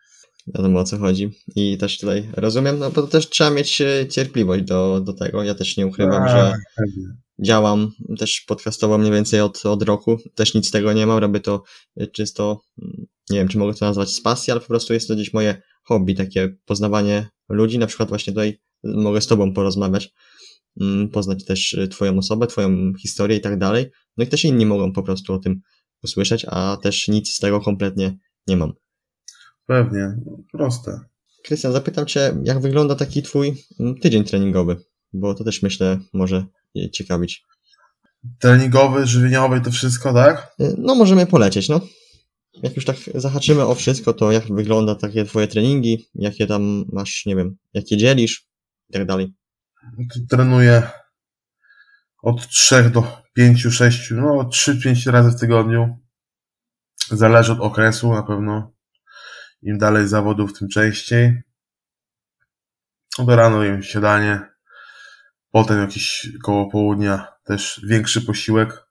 Wiadomo 0.56 0.80
o 0.80 0.84
co 0.84 0.98
chodzi. 0.98 1.32
I 1.56 1.78
też 1.78 1.98
tutaj 2.00 2.30
rozumiem, 2.34 2.80
no 2.80 2.90
bo 2.92 3.02
to 3.02 3.08
też 3.08 3.30
trzeba 3.30 3.50
mieć 3.50 3.82
e, 3.82 4.08
cierpliwość 4.08 4.64
do, 4.64 5.02
do 5.02 5.14
tego. 5.14 5.44
Ja 5.44 5.56
też 5.56 5.78
nie 5.78 5.88
ukrywam, 5.88 6.24
Tak, 6.24 6.30
że 6.32 6.54
pewnie. 6.76 7.08
działam 7.46 7.92
też 8.20 8.42
podcastowo 8.48 8.98
mniej 8.98 9.12
więcej 9.12 9.42
od, 9.42 9.66
od 9.66 9.84
roku. 9.84 10.18
Też 10.36 10.54
nic 10.54 10.68
z 10.68 10.72
tego 10.72 10.94
nie 10.94 11.08
mam, 11.08 11.18
robię 11.18 11.40
to 11.40 11.64
y, 12.02 12.08
czysto, 12.08 12.62
nie 13.29 13.39
wiem, 13.39 13.48
czy 13.48 13.57
mogę 13.57 13.74
to 13.74 13.86
nazwać 13.86 14.09
z 14.09 14.21
pasji, 14.21 14.51
ale 14.51 14.62
po 14.62 14.67
prostu 14.67 14.93
jest 14.93 15.07
to 15.07 15.15
gdzieś 15.15 15.33
moje 15.33 15.62
hobby, 15.83 16.15
takie 16.15 16.55
poznawanie 16.65 17.29
ludzi. 17.50 17.79
Na 17.79 17.88
przykład 17.88 18.09
właśnie 18.09 18.33
tutaj 18.33 18.59
mogę 18.83 19.21
z 19.21 19.27
tobą 19.27 19.53
porozmawiać. 19.53 20.13
mm, 20.81 21.09
poznać 21.09 21.45
też 21.45 21.74
y, 21.74 21.88
twoją 21.88 22.17
osobę, 22.17 22.48
twoją 22.48 22.93
historię 23.01 23.38
i 23.38 23.41
tak 23.41 23.57
dalej. 23.57 23.91
No 24.17 24.24
i 24.24 24.27
też 24.27 24.45
inni 24.45 24.65
mogą 24.65 24.93
po 24.93 25.03
prostu 25.03 25.33
o 25.33 25.39
tym 25.39 25.62
usłyszeć, 26.03 26.45
a 26.50 26.77
też 26.83 27.07
nic 27.07 27.33
z 27.33 27.39
tego 27.39 27.62
kompletnie 27.62 28.17
nie 28.48 28.57
mam. 28.57 28.74
Pewnie, 29.65 30.15
proste. 30.51 31.00
Krystian, 31.43 31.74
zapytam 31.74 32.05
cię, 32.05 32.38
jak 32.43 32.59
wygląda 32.59 32.95
taki 32.95 33.24
twój 33.24 33.63
mm, 33.79 33.95
tydzień 33.95 34.24
treningowy, 34.24 34.77
bo 35.13 35.33
to 35.33 35.43
też 35.43 35.62
myślę 35.62 36.00
może 36.13 36.45
ciekawić. 36.93 37.45
Treningowy, 38.39 39.07
żywieniowy 39.07 39.62
to 39.62 39.71
wszystko, 39.71 40.13
tak? 40.13 40.55
Y, 40.62 40.75
no 40.77 40.95
możemy 40.95 41.25
polecieć, 41.25 41.69
no. 41.69 41.81
Jak 42.63 42.75
już 42.75 42.86
tak 42.86 42.96
zahaczymy 43.16 43.66
o 43.66 43.75
wszystko, 43.75 44.13
to 44.13 44.32
jak 44.32 44.48
wygląda 44.48 44.96
takie 44.96 45.25
twoje 45.25 45.48
treningi, 45.48 46.10
jakie 46.16 46.48
tam 46.48 46.86
masz, 46.94 47.25
nie 47.25 47.36
wiem, 47.36 47.58
jakie 47.74 47.98
dzielisz 47.98 48.48
i 48.89 48.94
tak 48.94 49.06
dalej. 49.06 49.34
Trenuję 50.30 50.89
od 52.24 52.48
3 52.48 52.89
do 52.89 53.22
5, 53.34 53.62
6, 53.62 54.12
no 54.12 54.50
3-5 54.54 55.12
razy 55.12 55.38
w 55.38 55.39
tygodniu. 55.39 55.98
Zależy 57.12 57.51
od 57.51 57.60
okresu 57.60 58.13
na 58.13 58.24
pewno. 58.24 58.74
Im 59.62 59.78
dalej 59.78 60.08
zawodów, 60.08 60.60
tym 60.60 60.70
częściej. 60.70 61.42
Do 63.20 63.36
rano 63.36 63.63
jem 63.63 63.84
śniadanie. 63.84 64.42
Potem 65.51 65.80
jakieś 65.80 66.32
koło 66.44 66.70
południa 66.70 67.28
też 67.44 67.82
większy 67.88 68.22
posiłek. 68.22 68.88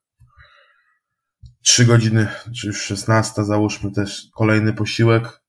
3 1.69 1.85
godziny, 1.85 2.29
czy 2.55 2.67
już 2.67 2.83
16, 2.83 3.45
załóżmy 3.45 3.93
też 3.93 4.29
kolejny 4.35 4.73
posiłek. 4.73 5.43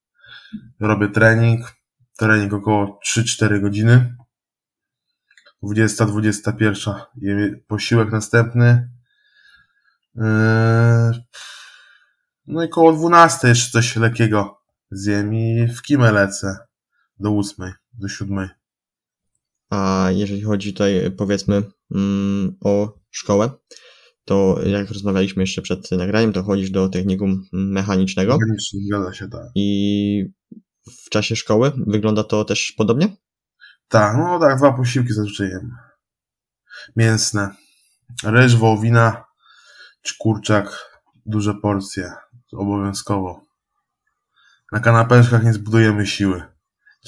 Robię 0.80 1.08
trening. 1.10 1.76
Trening 2.18 2.54
około 2.54 3.00
3-4 3.08 3.62
godziny. 3.62 4.16
20, 5.64 6.06
21 6.06 6.94
jem 7.16 7.62
posiłek 7.68 8.12
następny. 8.12 8.90
Yy, 10.16 10.24
no 12.48 12.64
i 12.64 12.70
koło 12.70 12.94
12 12.94 13.48
jeszcze 13.48 13.72
coś 13.72 13.96
lekkiego 13.96 14.62
zjem 14.92 15.34
i 15.34 15.68
w 15.68 15.82
kimę 15.82 16.12
lecę 16.12 16.58
do 17.20 17.38
8, 17.38 17.74
do 17.94 18.08
7. 18.08 18.50
A 19.70 20.08
jeżeli 20.12 20.42
chodzi 20.42 20.74
tutaj 20.74 21.12
powiedzmy 21.18 21.64
mm, 21.96 22.58
o 22.62 23.00
szkołę, 23.12 23.50
to 24.30 24.60
jak 24.66 24.90
rozmawialiśmy 24.90 25.44
jeszcze 25.44 25.62
przed 25.62 25.92
nagraniem, 25.92 26.34
to 26.34 26.44
chodzisz 26.44 26.72
do 26.72 26.90
technikum 26.90 27.46
mechanicznego. 27.52 28.38
Mechanicznie, 28.38 28.80
zgadza 28.88 29.14
się, 29.14 29.30
tak. 29.30 29.44
I 29.56 30.32
w 31.06 31.10
czasie 31.10 31.36
szkoły 31.36 31.72
wygląda 31.88 32.24
to 32.24 32.46
też 32.46 32.74
podobnie? 32.78 33.18
Tak, 33.88 34.18
no 34.18 34.40
tak, 34.40 34.58
dwa 34.58 34.74
posiłki 34.74 35.14
zazwyczaj 35.14 35.50
jem. 35.50 35.76
Mięsne. 36.96 37.50
Ryż, 38.24 38.56
wołowina 38.56 39.24
czy 40.02 40.14
kurczak. 40.18 41.00
Duże 41.26 41.54
porcje. 41.54 42.14
Obowiązkowo. 42.54 43.42
Na 44.72 44.80
kanapeczkach 44.80 45.44
nie 45.44 45.54
zbudujemy 45.54 46.08
siły. 46.08 46.44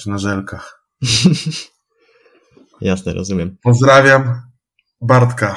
Czy 0.00 0.10
na 0.10 0.18
żelkach. 0.18 0.86
Jasne, 2.80 3.12
rozumiem. 3.12 3.56
Pozdrawiam 3.62 4.42
Bartka. 5.00 5.56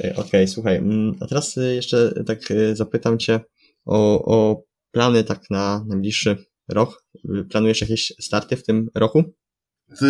Okej, 0.00 0.16
okay, 0.16 0.48
słuchaj, 0.48 0.76
mm, 0.76 1.14
a 1.20 1.26
teraz 1.26 1.56
y, 1.56 1.74
jeszcze 1.74 2.24
tak 2.26 2.50
y, 2.50 2.76
zapytam 2.76 3.18
Cię 3.18 3.40
o, 3.84 4.24
o 4.24 4.62
plany 4.90 5.24
tak 5.24 5.50
na 5.50 5.84
najbliższy 5.88 6.36
rok. 6.68 7.04
Planujesz 7.50 7.80
jakieś 7.80 8.12
starty 8.20 8.56
w 8.56 8.64
tym 8.64 8.88
roku? 8.94 9.24
Ty, 9.98 10.06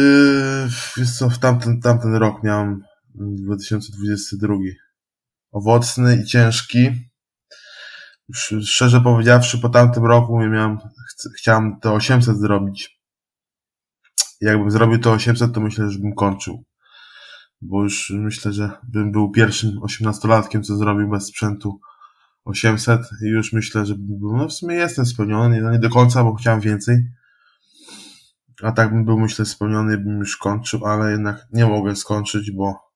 wiesz 0.96 1.18
co, 1.18 1.30
w 1.30 1.38
tamten, 1.38 1.80
tamten 1.80 2.14
rok 2.14 2.42
miałem 2.42 2.82
2022. 3.14 4.54
Owocny 5.52 6.22
i 6.22 6.26
ciężki. 6.26 6.90
Szczerze 8.62 9.00
powiedziawszy, 9.00 9.58
po 9.58 9.68
tamtym 9.68 10.04
roku 10.04 10.38
miałem, 10.38 10.78
chciałem 11.38 11.80
te 11.80 11.92
800 11.92 12.38
zrobić. 12.38 13.00
Jakbym 14.40 14.70
zrobił 14.70 14.98
to 14.98 15.12
800, 15.12 15.54
to 15.54 15.60
myślę, 15.60 15.90
że 15.90 15.98
bym 15.98 16.14
kończył 16.14 16.64
bo 17.60 17.82
już 17.82 18.12
myślę, 18.16 18.52
że 18.52 18.70
bym 18.82 19.12
był 19.12 19.30
pierwszym 19.30 19.82
osiemnastolatkiem, 19.82 20.62
co 20.62 20.76
zrobił 20.76 21.10
bez 21.10 21.26
sprzętu 21.26 21.80
800 22.44 23.00
i 23.22 23.26
już 23.26 23.52
myślę, 23.52 23.86
że 23.86 23.94
był, 23.98 24.36
no 24.36 24.48
w 24.48 24.52
sumie 24.52 24.74
jestem 24.74 25.06
spełniony, 25.06 25.60
no 25.62 25.72
nie 25.72 25.78
do 25.78 25.90
końca, 25.90 26.24
bo 26.24 26.34
chciałem 26.34 26.60
więcej. 26.60 27.12
A 28.62 28.72
tak 28.72 28.90
bym 28.90 29.04
był, 29.04 29.20
myślę, 29.20 29.46
spełniony, 29.46 29.98
bym 29.98 30.18
już 30.18 30.36
kończył, 30.36 30.86
ale 30.86 31.10
jednak 31.10 31.46
nie 31.52 31.66
mogę 31.66 31.96
skończyć, 31.96 32.50
bo 32.50 32.90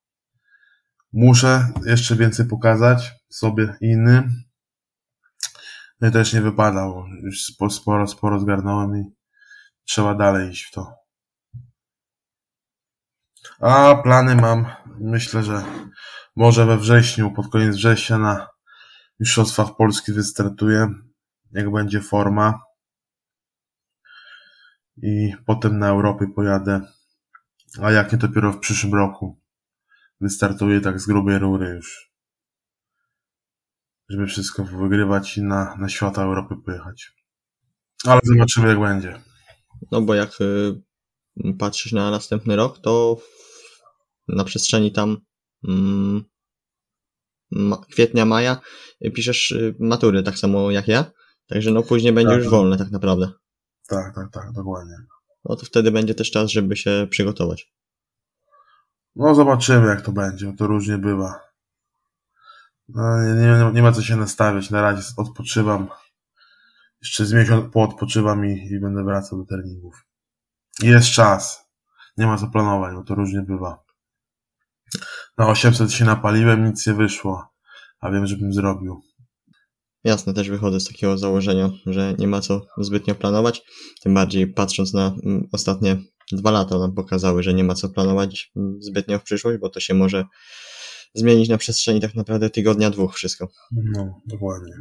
muszę 1.12 1.68
jeszcze 1.86 2.16
więcej 2.16 2.46
pokazać 2.46 3.12
sobie 3.28 3.76
innym. 3.80 4.42
No 6.00 6.08
i 6.08 6.12
też 6.12 6.32
nie 6.32 6.40
wypada, 6.40 6.86
bo 6.86 7.06
już 7.22 7.44
sporo, 7.70 8.06
sporo 8.06 8.40
zgarnąłem 8.40 8.96
i 8.96 9.04
trzeba 9.84 10.14
dalej 10.14 10.50
iść 10.50 10.64
w 10.64 10.70
to. 10.70 11.03
A 13.60 13.94
plany 14.02 14.36
mam, 14.36 14.66
myślę, 15.00 15.42
że 15.42 15.64
może 16.36 16.66
we 16.66 16.78
wrześniu, 16.78 17.30
pod 17.30 17.48
koniec 17.48 17.76
września 17.76 18.18
na 18.18 18.48
Mistrzostwach 19.20 19.76
Polski 19.76 20.12
wystartuję, 20.12 20.88
jak 21.52 21.70
będzie 21.70 22.00
forma. 22.00 22.60
I 24.96 25.32
potem 25.46 25.78
na 25.78 25.88
Europy 25.88 26.26
pojadę. 26.34 26.80
A 27.82 27.90
jak 27.90 28.12
nie 28.12 28.18
dopiero 28.18 28.52
w 28.52 28.58
przyszłym 28.58 28.94
roku 28.94 29.40
wystartuję 30.20 30.80
tak 30.80 31.00
z 31.00 31.06
grubej 31.06 31.38
rury 31.38 31.68
już. 31.68 32.12
Żeby 34.08 34.26
wszystko 34.26 34.64
wygrywać 34.64 35.38
i 35.38 35.42
na, 35.42 35.76
na 35.76 35.88
świata 35.88 36.22
Europy 36.22 36.54
pojechać. 36.64 37.12
Ale 38.04 38.20
zobaczymy 38.24 38.68
jak 38.68 38.80
będzie. 38.80 39.20
No 39.92 40.02
bo 40.02 40.14
jak 40.14 40.30
patrzysz 41.58 41.92
na 41.92 42.10
następny 42.10 42.56
rok, 42.56 42.78
to 42.78 43.16
na 44.28 44.44
przestrzeni 44.44 44.92
tam 44.92 45.16
mm, 45.68 46.24
kwietnia, 47.90 48.24
maja 48.24 48.60
piszesz 49.14 49.50
y, 49.50 49.74
matury 49.78 50.22
tak 50.22 50.38
samo 50.38 50.70
jak 50.70 50.88
ja, 50.88 51.04
także 51.46 51.70
no 51.70 51.82
później 51.82 52.12
będzie 52.12 52.32
tak. 52.32 52.38
już 52.38 52.48
wolne 52.48 52.78
tak 52.78 52.90
naprawdę. 52.90 53.32
Tak, 53.88 54.14
tak, 54.14 54.32
tak, 54.32 54.52
dokładnie. 54.52 54.94
No 55.44 55.56
to 55.56 55.66
wtedy 55.66 55.90
będzie 55.90 56.14
też 56.14 56.30
czas, 56.30 56.50
żeby 56.50 56.76
się 56.76 57.06
przygotować. 57.10 57.72
No 59.16 59.34
zobaczymy 59.34 59.86
jak 59.86 60.02
to 60.02 60.12
będzie, 60.12 60.52
to 60.58 60.66
różnie 60.66 60.98
bywa. 60.98 61.40
No, 62.88 63.22
nie, 63.22 63.34
nie, 63.34 63.72
nie 63.72 63.82
ma 63.82 63.92
co 63.92 64.02
się 64.02 64.16
nastawiać, 64.16 64.70
na 64.70 64.82
razie 64.82 65.02
odpoczywam. 65.16 65.88
Jeszcze 67.02 67.26
z 67.26 67.32
miesiąc 67.32 67.72
poodpoczywam 67.72 68.46
i, 68.46 68.68
i 68.72 68.80
będę 68.80 69.04
wracał 69.04 69.38
do 69.38 69.44
treningów. 69.44 70.06
Jest 70.82 71.08
czas. 71.08 71.64
Nie 72.16 72.26
ma 72.26 72.38
co 72.38 72.46
planować, 72.46 72.94
bo 72.94 73.02
to 73.02 73.14
różnie 73.14 73.42
bywa. 73.42 73.84
Na 75.38 75.48
800 75.48 75.92
się 75.92 76.04
napaliłem, 76.04 76.64
nic 76.64 76.86
nie 76.86 76.94
wyszło, 76.94 77.48
a 78.00 78.10
wiem, 78.10 78.26
żebym 78.26 78.52
zrobił. 78.52 79.00
Jasne, 80.04 80.34
też 80.34 80.50
wychodzę 80.50 80.80
z 80.80 80.84
takiego 80.84 81.18
założenia, 81.18 81.70
że 81.86 82.14
nie 82.18 82.26
ma 82.26 82.40
co 82.40 82.66
zbytnio 82.78 83.14
planować. 83.14 83.62
Tym 84.02 84.14
bardziej 84.14 84.46
patrząc 84.46 84.92
na 84.92 85.14
mm, 85.24 85.48
ostatnie 85.52 85.96
dwa 86.32 86.50
lata 86.50 86.78
nam 86.78 86.94
pokazały, 86.94 87.42
że 87.42 87.54
nie 87.54 87.64
ma 87.64 87.74
co 87.74 87.88
planować 87.88 88.52
mm, 88.56 88.82
zbytnio 88.82 89.18
w 89.18 89.22
przyszłość, 89.22 89.58
bo 89.58 89.68
to 89.68 89.80
się 89.80 89.94
może 89.94 90.24
zmienić 91.14 91.48
na 91.48 91.58
przestrzeni 91.58 92.00
tak 92.00 92.14
naprawdę 92.14 92.50
tygodnia, 92.50 92.90
dwóch 92.90 93.14
wszystko. 93.14 93.48
No, 93.72 94.20
dokładnie. 94.26 94.72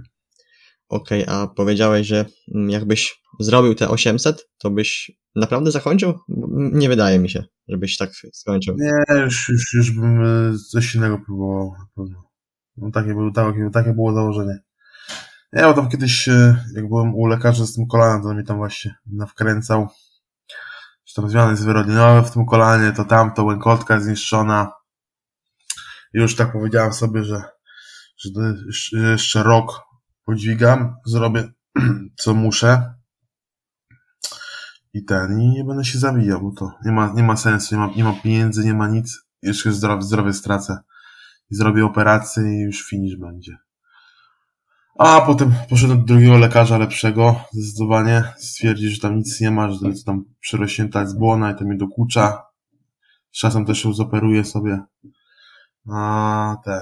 Okej, 0.93 1.23
okay, 1.23 1.35
a 1.35 1.47
powiedziałeś, 1.47 2.07
że 2.07 2.25
mm, 2.55 2.69
jakbyś 2.69 3.21
zrobił 3.39 3.75
te 3.75 3.89
800, 3.89 4.49
to 4.57 4.69
byś 4.69 5.11
naprawdę 5.35 5.71
zakończył? 5.71 6.19
Nie 6.73 6.89
wydaje 6.89 7.19
mi 7.19 7.29
się, 7.29 7.43
żebyś 7.67 7.97
tak 7.97 8.11
skończył. 8.33 8.75
Nie, 8.79 9.21
już, 9.23 9.49
już, 9.49 9.73
już 9.73 9.91
bym 9.91 10.23
e, 10.23 10.57
coś 10.71 10.95
innego 10.95 11.19
próbował. 11.25 11.75
No, 12.77 12.91
takie, 12.91 13.13
było, 13.13 13.31
takie, 13.31 13.69
takie 13.73 13.93
było 13.93 14.13
założenie. 14.13 14.59
Ja 15.53 15.67
bo 15.67 15.73
tam 15.73 15.89
kiedyś, 15.89 16.27
e, 16.27 16.65
jak 16.75 16.87
byłem 16.87 17.15
u 17.15 17.25
lekarza 17.25 17.65
z 17.65 17.73
tym 17.73 17.87
kolanem, 17.87 18.23
to 18.23 18.33
mi 18.33 18.43
tam 18.45 18.57
właśnie 18.57 18.95
nawkręcał, 19.05 19.87
że 21.05 21.13
tam 21.15 21.29
zmiany 21.29 21.57
zwyrodnieniowe 21.57 22.23
w 22.23 22.31
tym 22.31 22.45
kolanie, 22.45 22.91
to 22.91 23.05
tamto, 23.05 23.43
łękotka 23.43 23.99
zniszczona. 23.99 24.71
I 26.13 26.19
już 26.19 26.35
tak 26.35 26.51
powiedziałem 26.51 26.93
sobie, 26.93 27.23
że, 27.23 27.43
że 28.17 28.31
jeszcze 29.11 29.43
rok 29.43 29.92
podźwigam, 30.25 30.95
zrobię 31.05 31.51
co 32.21 32.33
muszę 32.33 32.93
i 34.93 35.05
ten, 35.05 35.41
i 35.41 35.49
nie 35.49 35.63
będę 35.63 35.85
się 35.85 35.99
zabijał, 35.99 36.41
bo 36.41 36.51
to 36.51 36.71
nie 36.85 36.91
ma, 36.91 37.13
nie 37.15 37.23
ma 37.23 37.37
sensu, 37.37 37.75
nie 37.75 37.81
ma, 37.81 37.93
nie 37.95 38.03
ma 38.03 38.13
pieniędzy, 38.13 38.65
nie 38.65 38.73
ma 38.73 38.87
nic, 38.87 39.23
jeszcze 39.41 39.71
zdrowie, 39.71 40.01
zdrowie 40.01 40.33
stracę. 40.33 40.77
I 41.51 41.55
zrobię 41.55 41.85
operację 41.85 42.43
i 42.43 42.61
już 42.61 42.83
finish 42.83 43.17
będzie. 43.17 43.57
A 44.99 45.21
potem 45.21 45.53
poszedłem 45.69 45.99
do 45.99 46.05
drugiego 46.05 46.37
lekarza 46.37 46.77
lepszego, 46.77 47.35
zdecydowanie. 47.51 48.23
Stwierdził, 48.37 48.91
że 48.91 48.99
tam 48.99 49.15
nic 49.15 49.41
nie 49.41 49.51
ma, 49.51 49.71
że 49.71 49.79
to 49.79 49.87
tam 50.05 50.25
przerośnięta 50.39 51.01
jest 51.01 51.17
błona 51.17 51.51
i 51.51 51.55
to 51.55 51.65
mi 51.65 51.77
dokucza. 51.77 52.43
Czasem 53.31 53.65
też 53.65 53.85
ją 53.85 53.93
zoperuję 53.93 54.45
sobie. 54.45 54.79
A 55.89 56.57
ten. 56.65 56.81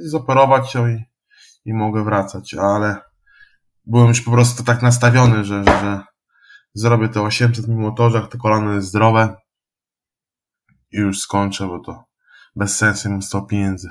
Zoperować 0.00 0.74
ją 0.74 0.88
i, 0.88 1.04
i 1.64 1.74
mogę 1.74 2.04
wracać, 2.04 2.54
ale 2.54 3.00
byłem 3.86 4.08
już 4.08 4.20
po 4.20 4.30
prostu 4.30 4.64
tak 4.64 4.82
nastawiony, 4.82 5.44
że, 5.44 5.64
że 5.64 6.02
zrobię 6.74 7.08
te 7.08 7.22
800 7.22 7.68
mimo 7.68 7.90
to, 7.90 8.10
że 8.10 8.28
te 8.28 8.38
kolano 8.38 8.72
jest 8.72 8.88
zdrowe 8.88 9.36
i 10.92 10.98
już 10.98 11.20
skończę, 11.20 11.66
bo 11.66 11.78
to 11.78 12.04
bez 12.56 12.76
sensu 12.76 13.10
mam 13.10 13.22
100 13.22 13.42
pieniędzy. 13.42 13.90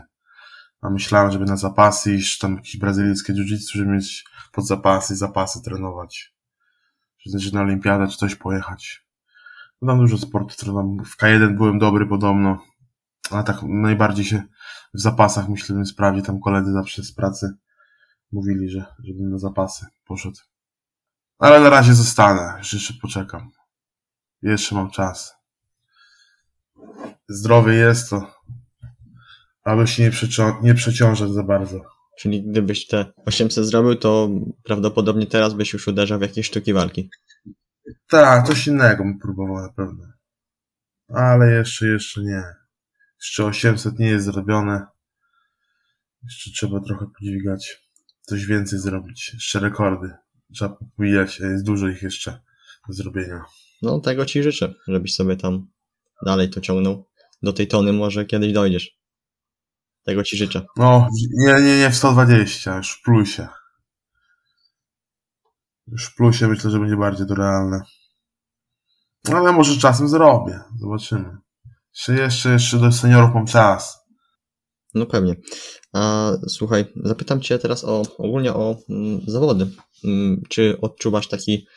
A 0.82 0.90
myślałem, 0.90 1.32
żeby 1.32 1.46
na 1.46 1.58
zapasy 1.58 2.16
iść, 2.16 2.38
tam 2.38 2.56
jakieś 2.56 2.78
brazylijskie 2.78 3.34
jiu-jitsu, 3.34 3.78
żeby 3.78 3.92
mieć 3.92 4.26
pod 4.52 4.68
zapasy, 4.68 5.16
zapasy 5.16 5.62
trenować. 5.62 6.34
Czy 7.18 7.32
też 7.32 7.52
na 7.52 7.62
olimpiadę, 7.62 8.08
czy 8.08 8.18
coś 8.18 8.36
pojechać. 8.36 9.06
No 9.82 9.88
tam 9.88 10.00
dużo 10.00 10.18
sportu 10.18 10.56
trenowałem. 10.56 11.06
W 11.06 11.18
K1 11.18 11.58
byłem 11.58 11.80
dobry 11.80 12.08
podobno. 12.08 12.64
A 13.32 13.44
tak 13.44 13.58
najbardziej 13.64 14.26
się 14.26 14.44
w 14.94 15.00
zapasach 15.02 15.50
myślę, 15.50 15.76
bym 15.76 15.86
sprawdził. 15.86 16.24
Tam 16.24 16.40
koledzy 16.40 16.72
zawsze 16.72 17.04
z 17.04 17.12
pracy 17.14 17.54
mówili, 18.32 18.70
że 18.70 18.86
żebym 19.04 19.30
na 19.32 19.38
zapasy 19.38 19.86
poszedł. 20.06 20.38
Ale 21.40 21.60
na 21.60 21.70
razie 21.70 21.94
zostanę. 21.94 22.58
Jeszcze 22.74 22.94
poczekam. 23.02 23.52
Jeszcze 24.42 24.76
mam 24.76 24.92
czas. 24.92 25.36
Zdrowie 27.30 27.74
jest 27.74 28.10
to, 28.10 28.34
aby 29.64 29.88
się 29.88 30.04
nie, 30.04 30.12
przecią- 30.12 30.62
nie 30.64 30.74
przeciążać 30.74 31.30
za 31.30 31.44
bardzo. 31.44 31.82
Czyli 32.20 32.44
gdybyś 32.44 32.88
te 32.88 33.06
800 33.26 33.66
zrobił, 33.66 33.96
to 33.96 34.30
prawdopodobnie 34.64 35.28
teraz 35.28 35.54
byś 35.54 35.74
już 35.74 35.88
uderzał 35.88 36.20
w 36.20 36.22
jakieś 36.22 36.48
sztuki 36.48 36.74
walki. 36.74 37.10
Tak, 38.08 38.48
coś 38.48 38.68
innego 38.68 39.04
bym 39.04 39.20
próbował 39.20 39.62
na 39.62 39.74
pewno. 39.74 40.04
Ale 41.14 41.52
jeszcze, 41.52 41.88
jeszcze 41.88 42.22
nie. 42.24 42.44
Jeszcze 43.22 43.46
800 43.46 44.00
nie 44.00 44.08
jest 44.08 44.26
zrobione. 44.26 44.86
Jeszcze 46.24 46.52
trzeba 46.52 46.80
trochę 46.80 47.06
podźwigać. 47.06 47.90
Coś 48.22 48.46
więcej 48.46 48.80
zrobić. 48.80 49.32
Jeszcze 49.34 49.60
rekordy. 49.60 50.14
Trzeba 50.54 50.76
pobijać. 50.76 51.40
Jest 51.40 51.66
dużo 51.66 51.88
ich 51.88 52.02
jeszcze 52.02 52.42
do 52.88 52.94
zrobienia. 52.94 53.44
No 53.82 54.00
tego 54.00 54.26
ci 54.26 54.44
życzę, 54.44 54.74
żebyś 54.88 55.16
sobie 55.16 55.36
tam 55.36 55.68
dalej 56.26 56.50
to 56.50 56.62
ciągnął. 56.62 57.06
Do 57.42 57.54
tej 57.54 57.68
tony 57.68 57.94
może 57.94 58.26
kiedyś 58.26 58.54
dojdziesz. 58.54 59.00
Tego 60.04 60.24
ci 60.24 60.38
życzę. 60.38 60.66
No, 60.78 61.08
nie, 61.38 61.54
nie, 61.54 61.78
nie 61.78 61.90
w 61.90 61.96
120, 61.96 62.78
już 62.78 62.92
w 62.92 63.02
plusie. 63.02 63.48
Już 65.88 66.06
w 66.06 66.16
plusie 66.16 66.48
myślę, 66.48 66.72
że 66.72 66.80
będzie 66.80 66.98
bardziej 66.98 67.28
to 67.28 67.36
realne. 67.36 67.82
Ale 69.28 69.52
może 69.52 69.78
czasem 69.78 70.08
zrobię. 70.08 70.60
Zobaczymy. 70.80 71.38
Jeszcze, 72.00 72.24
jeszcze, 72.24 72.50
jeszcze 72.50 72.78
do 72.78 72.92
seniorów 72.92 73.36
mam 73.36 73.46
czas. 73.46 74.00
No 74.94 75.06
pewnie. 75.06 75.36
A 75.94 76.32
słuchaj, 76.48 76.86
zapytam 76.96 77.42
Cię 77.42 77.60
teraz 77.60 77.84
o 77.84 78.04
ogólnie 78.18 78.54
o 78.54 78.78
mm, 78.90 79.22
zawody. 79.28 79.68
Mm, 80.04 80.42
czy 80.50 80.78
odczuwasz 80.82 81.28
taki, 81.28 81.68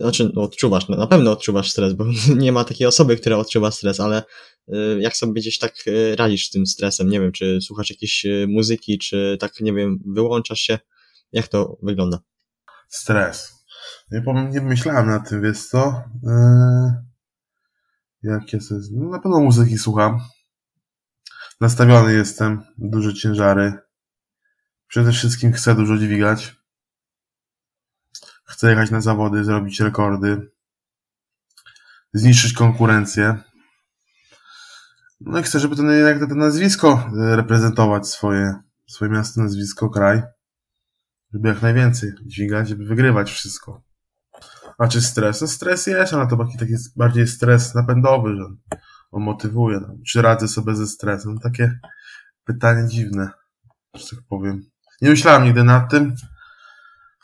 znaczy 0.00 0.30
no, 0.34 0.42
odczuwasz, 0.42 0.88
no, 0.88 0.96
na 0.96 1.06
pewno 1.06 1.32
odczuwasz 1.32 1.70
stres, 1.70 1.92
bo 1.92 2.04
nie 2.36 2.52
ma 2.52 2.64
takiej 2.64 2.86
osoby, 2.86 3.16
która 3.16 3.36
odczuwa 3.36 3.70
stres, 3.70 4.00
ale 4.00 4.22
y, 4.68 5.00
jak 5.00 5.16
sobie 5.16 5.32
gdzieś 5.32 5.58
tak 5.58 5.74
y, 5.86 6.16
radzisz 6.16 6.46
z 6.46 6.50
tym 6.50 6.66
stresem? 6.66 7.08
Nie 7.08 7.20
wiem, 7.20 7.32
czy 7.32 7.60
słuchasz 7.60 7.90
jakiejś 7.90 8.24
y, 8.24 8.46
muzyki, 8.48 8.98
czy 8.98 9.36
tak, 9.40 9.60
nie 9.60 9.72
wiem, 9.72 9.98
wyłączasz 10.06 10.60
się? 10.60 10.78
Jak 11.32 11.48
to 11.48 11.78
wygląda? 11.82 12.18
Stres. 12.88 13.52
Nie 14.10 14.22
powiem, 14.22 14.50
nie 14.50 14.60
myślałem 14.60 15.06
nad 15.06 15.28
tym, 15.28 15.42
wiesz 15.42 15.66
co? 15.66 16.02
Yy, 16.22 17.13
jakie 18.24 18.58
to 18.58 18.74
jest? 18.74 18.92
No, 18.92 19.08
na 19.08 19.18
pewno 19.18 19.40
muzyki 19.40 19.78
słucham. 19.78 20.20
Nastawiony 21.60 22.12
jestem, 22.12 22.62
duże 22.78 23.14
ciężary. 23.14 23.72
Przede 24.86 25.12
wszystkim 25.12 25.52
chcę 25.52 25.74
dużo 25.74 25.96
dźwigać. 25.96 26.56
Chcę 28.44 28.70
jechać 28.70 28.90
na 28.90 29.00
zawody, 29.00 29.44
zrobić 29.44 29.80
rekordy. 29.80 30.50
Zniszczyć 32.12 32.52
konkurencję. 32.52 33.38
No 35.20 35.38
i 35.38 35.42
chcę, 35.42 35.60
żeby 35.60 35.76
to 35.76 35.82
jak 35.82 36.18
to 36.18 36.26
nazwisko 36.26 37.10
e, 37.18 37.36
reprezentować 37.36 38.08
swoje, 38.08 38.54
swoje 38.86 39.10
miasto, 39.10 39.40
nazwisko, 39.40 39.90
kraj. 39.90 40.22
Żeby 41.32 41.48
jak 41.48 41.62
najwięcej 41.62 42.12
dźwigać, 42.26 42.68
żeby 42.68 42.84
wygrywać 42.84 43.32
wszystko. 43.32 43.82
A 44.78 44.88
czy 44.88 45.00
stres? 45.00 45.40
No 45.40 45.46
stres 45.46 45.86
jest, 45.86 46.12
ale 46.12 46.26
to 46.26 46.36
taki, 46.36 46.58
taki 46.58 46.72
bardziej 46.96 47.26
stres 47.26 47.74
napędowy, 47.74 48.36
że 48.36 48.44
on 49.10 49.22
motywuje. 49.22 49.80
No. 49.80 49.94
Czy 50.06 50.22
radzę 50.22 50.48
sobie 50.48 50.74
ze 50.74 50.86
stresem? 50.86 51.34
No, 51.34 51.40
takie 51.40 51.78
pytanie 52.44 52.88
dziwne, 52.88 53.30
że 53.94 54.16
tak 54.16 54.24
powiem. 54.28 54.62
Nie 55.02 55.10
myślałem 55.10 55.44
nigdy 55.44 55.64
nad 55.64 55.90
tym, 55.90 56.14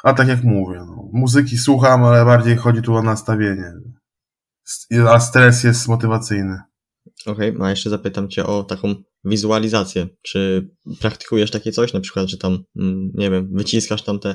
a 0.03 0.13
tak 0.13 0.29
jak 0.29 0.45
mówię, 0.45 0.77
no, 0.87 1.09
muzyki 1.13 1.59
słucham, 1.59 2.05
ale 2.05 2.25
bardziej 2.25 2.57
chodzi 2.57 2.83
tu 2.83 2.95
o 2.95 3.03
nastawienie. 3.03 3.73
A 5.09 5.21
stres 5.21 5.65
jest 5.65 5.89
motywacyjny. 5.89 6.61
Okej, 7.27 7.51
okay, 7.51 7.67
a 7.67 7.71
jeszcze 7.71 7.91
zapytam 7.91 8.29
Cię 8.29 8.47
o 8.47 8.63
taką 8.63 8.95
wizualizację. 9.25 10.09
Czy 10.23 10.71
praktykujesz 11.01 11.51
takie 11.51 11.73
coś, 11.73 11.93
na 11.93 12.01
przykład, 12.01 12.29
że 12.29 12.39
tam, 12.39 12.65
mm, 12.77 13.11
nie 13.15 13.31
wiem, 13.31 13.49
wyciskasz 13.53 14.03
tam 14.03 14.21
te 14.21 14.31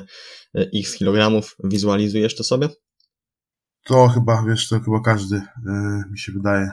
e, 0.54 0.70
x 0.74 0.96
kilogramów, 0.96 1.56
wizualizujesz 1.64 2.36
to 2.36 2.44
sobie? 2.44 2.68
To 3.86 4.08
chyba, 4.08 4.42
wiesz, 4.42 4.68
to 4.68 4.80
chyba 4.80 5.00
każdy, 5.00 5.36
yy, 5.36 6.10
mi 6.10 6.18
się 6.18 6.32
wydaje, 6.32 6.70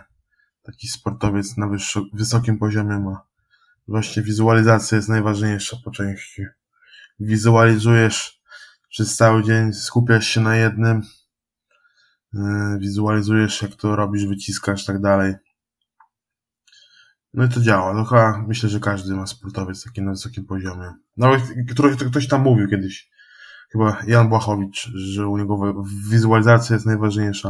taki 0.64 0.88
sportowiec 0.88 1.58
na 1.58 1.68
wyższo, 1.68 2.06
wysokim 2.14 2.58
poziomie 2.58 3.00
ma. 3.00 3.22
Właśnie 3.88 4.24
wizualizacja 4.24 4.96
jest 4.96 5.10
najważniejsza 5.10 5.78
po 5.84 5.92
części. 5.92 6.46
Wizualizujesz 7.20 8.42
przez 8.90 9.16
cały 9.16 9.44
dzień, 9.44 9.74
skupiasz 9.74 10.28
się 10.28 10.42
na 10.42 10.56
jednym, 10.56 11.02
yy, 12.34 12.80
wizualizujesz 12.80 13.62
jak 13.62 13.76
to 13.76 13.96
robisz, 13.96 14.26
wyciskasz, 14.26 14.86
tak 14.86 15.02
dalej. 15.02 15.34
No 17.34 17.46
i 17.46 17.50
to 17.50 17.62
działa. 17.62 17.94
No 17.94 18.06
chyba 18.06 18.44
myślę, 18.48 18.70
że 18.70 18.80
każdy 18.80 19.16
ma 19.16 19.28
sportowiec 19.28 19.84
taki 19.84 20.02
na 20.02 20.12
wysokim 20.12 20.46
poziomie. 20.46 20.94
Nawet 21.18 21.42
ktoś 22.10 22.28
tam 22.28 22.42
mówił 22.42 22.70
kiedyś, 22.70 23.10
chyba 23.74 23.98
Jan 24.08 24.30
Błachowicz, 24.30 24.92
że 24.94 25.28
u 25.28 25.38
niego 25.38 25.84
wizualizacja 26.10 26.76
jest 26.76 26.86
najważniejsza. 26.86 27.50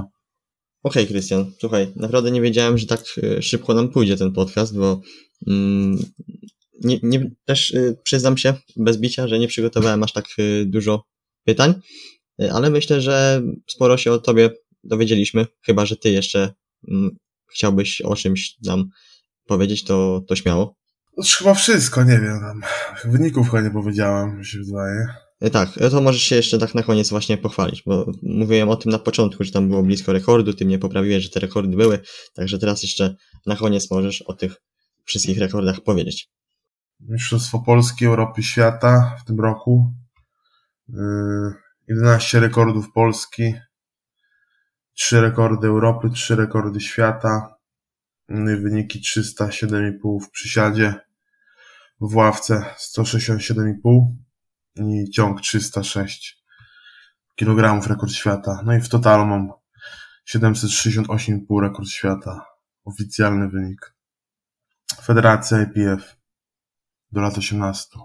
Okej, 0.83 1.03
okay, 1.03 1.05
Krystian, 1.05 1.51
słuchaj, 1.59 1.93
naprawdę 1.95 2.31
nie 2.31 2.41
wiedziałem, 2.41 2.77
że 2.77 2.87
tak 2.87 3.03
e, 3.23 3.41
szybko 3.41 3.73
nam 3.73 3.89
pójdzie 3.89 4.17
ten 4.17 4.31
podcast, 4.31 4.77
bo 4.77 5.01
mm, 5.47 5.97
nie, 6.83 6.99
nie, 7.03 7.31
też 7.45 7.71
y, 7.71 7.97
przyznam 8.03 8.37
się 8.37 8.53
bez 8.75 8.97
bicia, 8.97 9.27
że 9.27 9.39
nie 9.39 9.47
przygotowałem 9.47 10.03
aż 10.03 10.13
tak 10.13 10.25
y, 10.39 10.65
dużo 10.65 11.03
pytań, 11.45 11.73
ale 12.51 12.69
myślę, 12.69 13.01
że 13.01 13.41
sporo 13.67 13.97
się 13.97 14.11
o 14.11 14.19
tobie 14.19 14.49
dowiedzieliśmy, 14.83 15.45
chyba 15.65 15.85
że 15.85 15.95
ty 15.95 16.11
jeszcze 16.11 16.53
mm, 16.87 17.17
chciałbyś 17.51 18.01
o 18.01 18.15
czymś 18.15 18.57
nam 18.65 18.89
powiedzieć, 19.47 19.83
to, 19.83 20.21
to 20.27 20.35
śmiało. 20.35 20.75
To 21.15 21.23
chyba 21.37 21.53
wszystko, 21.53 22.03
nie 22.03 22.19
wiem, 22.19 22.39
tam 22.39 22.61
wyników 23.11 23.49
chyba 23.49 23.61
nie 23.61 23.71
powiedziałem, 23.71 24.37
mi 24.37 24.45
się 24.45 24.59
wydaje. 24.59 25.07
E, 25.43 25.49
tak, 25.49 25.69
e, 25.77 25.89
to 25.89 26.01
możesz 26.01 26.21
się 26.21 26.35
jeszcze 26.35 26.57
tak 26.57 26.75
na 26.75 26.83
koniec 26.83 27.09
właśnie 27.09 27.37
pochwalić, 27.37 27.83
bo 27.85 28.11
mówiłem 28.21 28.69
o 28.69 28.75
tym 28.75 28.91
na 28.91 28.99
początku, 28.99 29.43
że 29.43 29.51
tam 29.51 29.69
było 29.69 29.83
blisko 29.83 30.13
rekordu, 30.13 30.53
ty 30.53 30.65
mnie 30.65 30.79
poprawiłeś, 30.79 31.23
że 31.23 31.29
te 31.29 31.39
rekordy 31.39 31.77
były, 31.77 31.99
także 32.33 32.59
teraz 32.59 32.83
jeszcze 32.83 33.15
na 33.45 33.55
koniec 33.55 33.91
możesz 33.91 34.21
o 34.21 34.33
tych 34.33 34.61
wszystkich 35.03 35.37
rekordach 35.37 35.81
powiedzieć. 35.81 36.29
Mistrzostwo 36.99 37.59
Polski, 37.59 38.05
Europy, 38.05 38.43
Świata 38.43 39.15
w 39.21 39.25
tym 39.25 39.39
roku. 39.39 39.93
11 41.87 42.37
yy, 42.37 42.41
rekordów 42.41 42.91
Polski, 42.91 43.53
3 44.93 45.21
rekordy 45.21 45.67
Europy, 45.67 46.09
3 46.09 46.35
rekordy 46.35 46.79
świata, 46.79 47.55
wyniki 48.29 49.01
307,5 49.01 50.19
w 50.25 50.29
przysiadzie, 50.31 50.95
w 52.01 52.15
ławce 52.15 52.65
167,5 52.95 54.22
i 54.75 55.09
ciąg 55.09 55.41
306 55.41 56.43
kg 57.35 57.87
rekord 57.87 58.11
świata. 58.11 58.61
No 58.65 58.73
i 58.73 58.81
w 58.81 58.89
totalu 58.89 59.25
mam 59.25 59.51
768,5 60.35 61.61
rekord 61.61 61.89
świata. 61.89 62.45
Oficjalny 62.85 63.49
wynik. 63.49 63.95
Federacja 65.03 65.61
IPF 65.61 66.15
do 67.11 67.21
lat 67.21 67.37
18. 67.37 67.99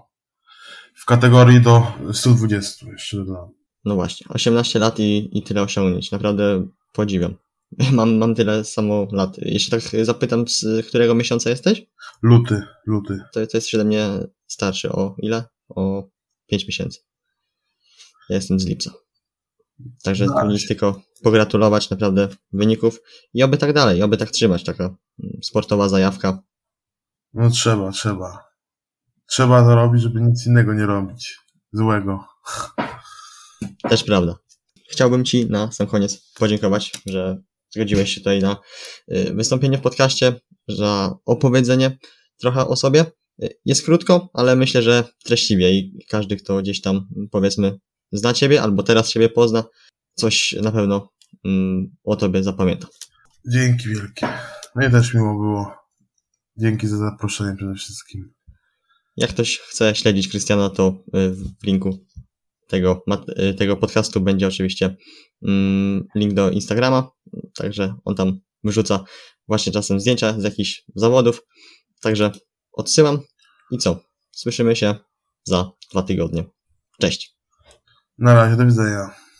W 0.95 1.05
kategorii 1.05 1.61
do 1.61 1.91
120 2.13 2.85
jeszcze 2.91 3.17
dodam. 3.17 3.49
No 3.85 3.95
właśnie, 3.95 4.27
18 4.29 4.79
lat 4.79 4.99
i, 4.99 5.37
i 5.37 5.43
tyle 5.43 5.61
osiągnięć. 5.61 6.11
Naprawdę 6.11 6.67
podziwiam. 6.93 7.35
Mam, 7.91 8.17
mam 8.17 8.35
tyle 8.35 8.65
samo 8.65 9.07
lat. 9.11 9.37
Jeszcze 9.37 9.81
tak 9.81 10.05
zapytam, 10.05 10.47
z 10.47 10.87
którego 10.87 11.15
miesiąca 11.15 11.49
jesteś? 11.49 11.85
Luty, 12.21 12.63
luty. 12.85 13.19
To, 13.33 13.47
to 13.47 13.57
jest 13.57 13.73
ode 13.73 13.85
mnie 13.85 14.09
starszy. 14.47 14.91
O 14.91 15.15
ile? 15.17 15.43
O 15.69 16.09
5 16.49 16.67
miesięcy. 16.67 16.99
Ja 18.29 18.35
jestem 18.35 18.59
z 18.59 18.65
lipca. 18.65 18.91
Także 20.03 20.27
Tak. 20.27 20.43
tu 20.43 20.51
nic 20.51 20.67
tylko 20.67 21.01
pogratulować 21.23 21.89
naprawdę 21.89 22.27
wyników 22.53 23.01
i 23.33 23.43
oby 23.43 23.57
tak 23.57 23.73
dalej, 23.73 24.03
oby 24.03 24.17
tak 24.17 24.29
trzymać, 24.29 24.63
taka 24.63 24.83
mm, 24.83 24.97
sportowa 25.43 25.89
zajawka. 25.89 26.43
No 27.33 27.49
trzeba, 27.49 27.91
trzeba. 27.91 28.43
Trzeba 29.25 29.63
to 29.63 29.75
robić, 29.75 30.01
żeby 30.01 30.21
nic 30.21 30.45
innego 30.47 30.73
nie 30.73 30.85
robić. 30.85 31.37
Złego. 31.73 32.25
Też 33.89 34.03
prawda. 34.03 34.35
Chciałbym 34.89 35.25
Ci 35.25 35.49
na 35.49 35.71
sam 35.71 35.87
koniec 35.87 36.31
podziękować, 36.33 36.91
że 37.05 37.41
zgodziłeś 37.69 38.13
się 38.13 38.21
tutaj 38.21 38.39
na 38.39 38.57
y, 39.11 39.33
wystąpienie 39.33 39.77
w 39.77 39.81
podcaście, 39.81 40.39
za 40.67 41.15
opowiedzenie 41.25 41.97
trochę 42.39 42.67
o 42.67 42.75
sobie. 42.75 43.05
Jest 43.65 43.85
krótko, 43.85 44.29
ale 44.33 44.55
myślę, 44.55 44.81
że 44.81 45.03
treściwie 45.23 45.71
i 45.71 46.05
każdy, 46.09 46.37
kto 46.37 46.61
gdzieś 46.61 46.81
tam 46.81 47.07
powiedzmy 47.31 47.79
zna 48.11 48.33
Ciebie 48.33 48.61
albo 48.61 48.83
teraz 48.83 49.09
Ciebie 49.09 49.29
pozna, 49.29 49.63
coś 50.13 50.55
na 50.61 50.71
pewno 50.71 51.09
mm, 51.45 51.95
o 52.03 52.15
Tobie 52.15 52.43
zapamięta. 52.43 52.87
Dzięki 53.47 53.89
wielkie. 53.89 54.27
No 54.75 54.87
i 54.87 54.91
też 54.91 55.13
miło 55.13 55.33
było. 55.33 55.75
Dzięki 56.57 56.87
za 56.87 56.97
zaproszenie 56.97 57.55
przede 57.55 57.73
wszystkim. 57.75 58.33
Jak 59.17 59.29
ktoś 59.29 59.57
chce 59.57 59.95
śledzić 59.95 60.27
Krystiana, 60.27 60.69
to 60.69 61.03
y, 61.15 61.29
w 61.29 61.63
linku 61.63 62.05
tego, 62.67 63.03
y, 63.39 63.53
tego 63.53 63.77
podcastu 63.77 64.21
będzie 64.21 64.47
oczywiście 64.47 64.95
mm, 65.41 66.07
link 66.15 66.33
do 66.33 66.49
Instagrama, 66.51 67.11
także 67.55 67.95
on 68.05 68.15
tam 68.15 68.39
wyrzuca 68.63 69.03
właśnie 69.47 69.73
czasem 69.73 69.99
zdjęcia 69.99 70.39
z 70.39 70.43
jakichś 70.43 70.83
zawodów, 70.95 71.41
także 72.01 72.31
odsyłam 72.71 73.19
i 73.71 73.77
co? 73.77 73.99
Słyszymy 74.31 74.75
się 74.75 74.95
za 75.43 75.71
dwa 75.91 76.03
tygodnie. 76.03 76.43
Cześć! 77.01 77.37
Na 78.17 78.33
razie, 78.33 78.55
do 78.55 78.65
widzenia. 78.65 79.18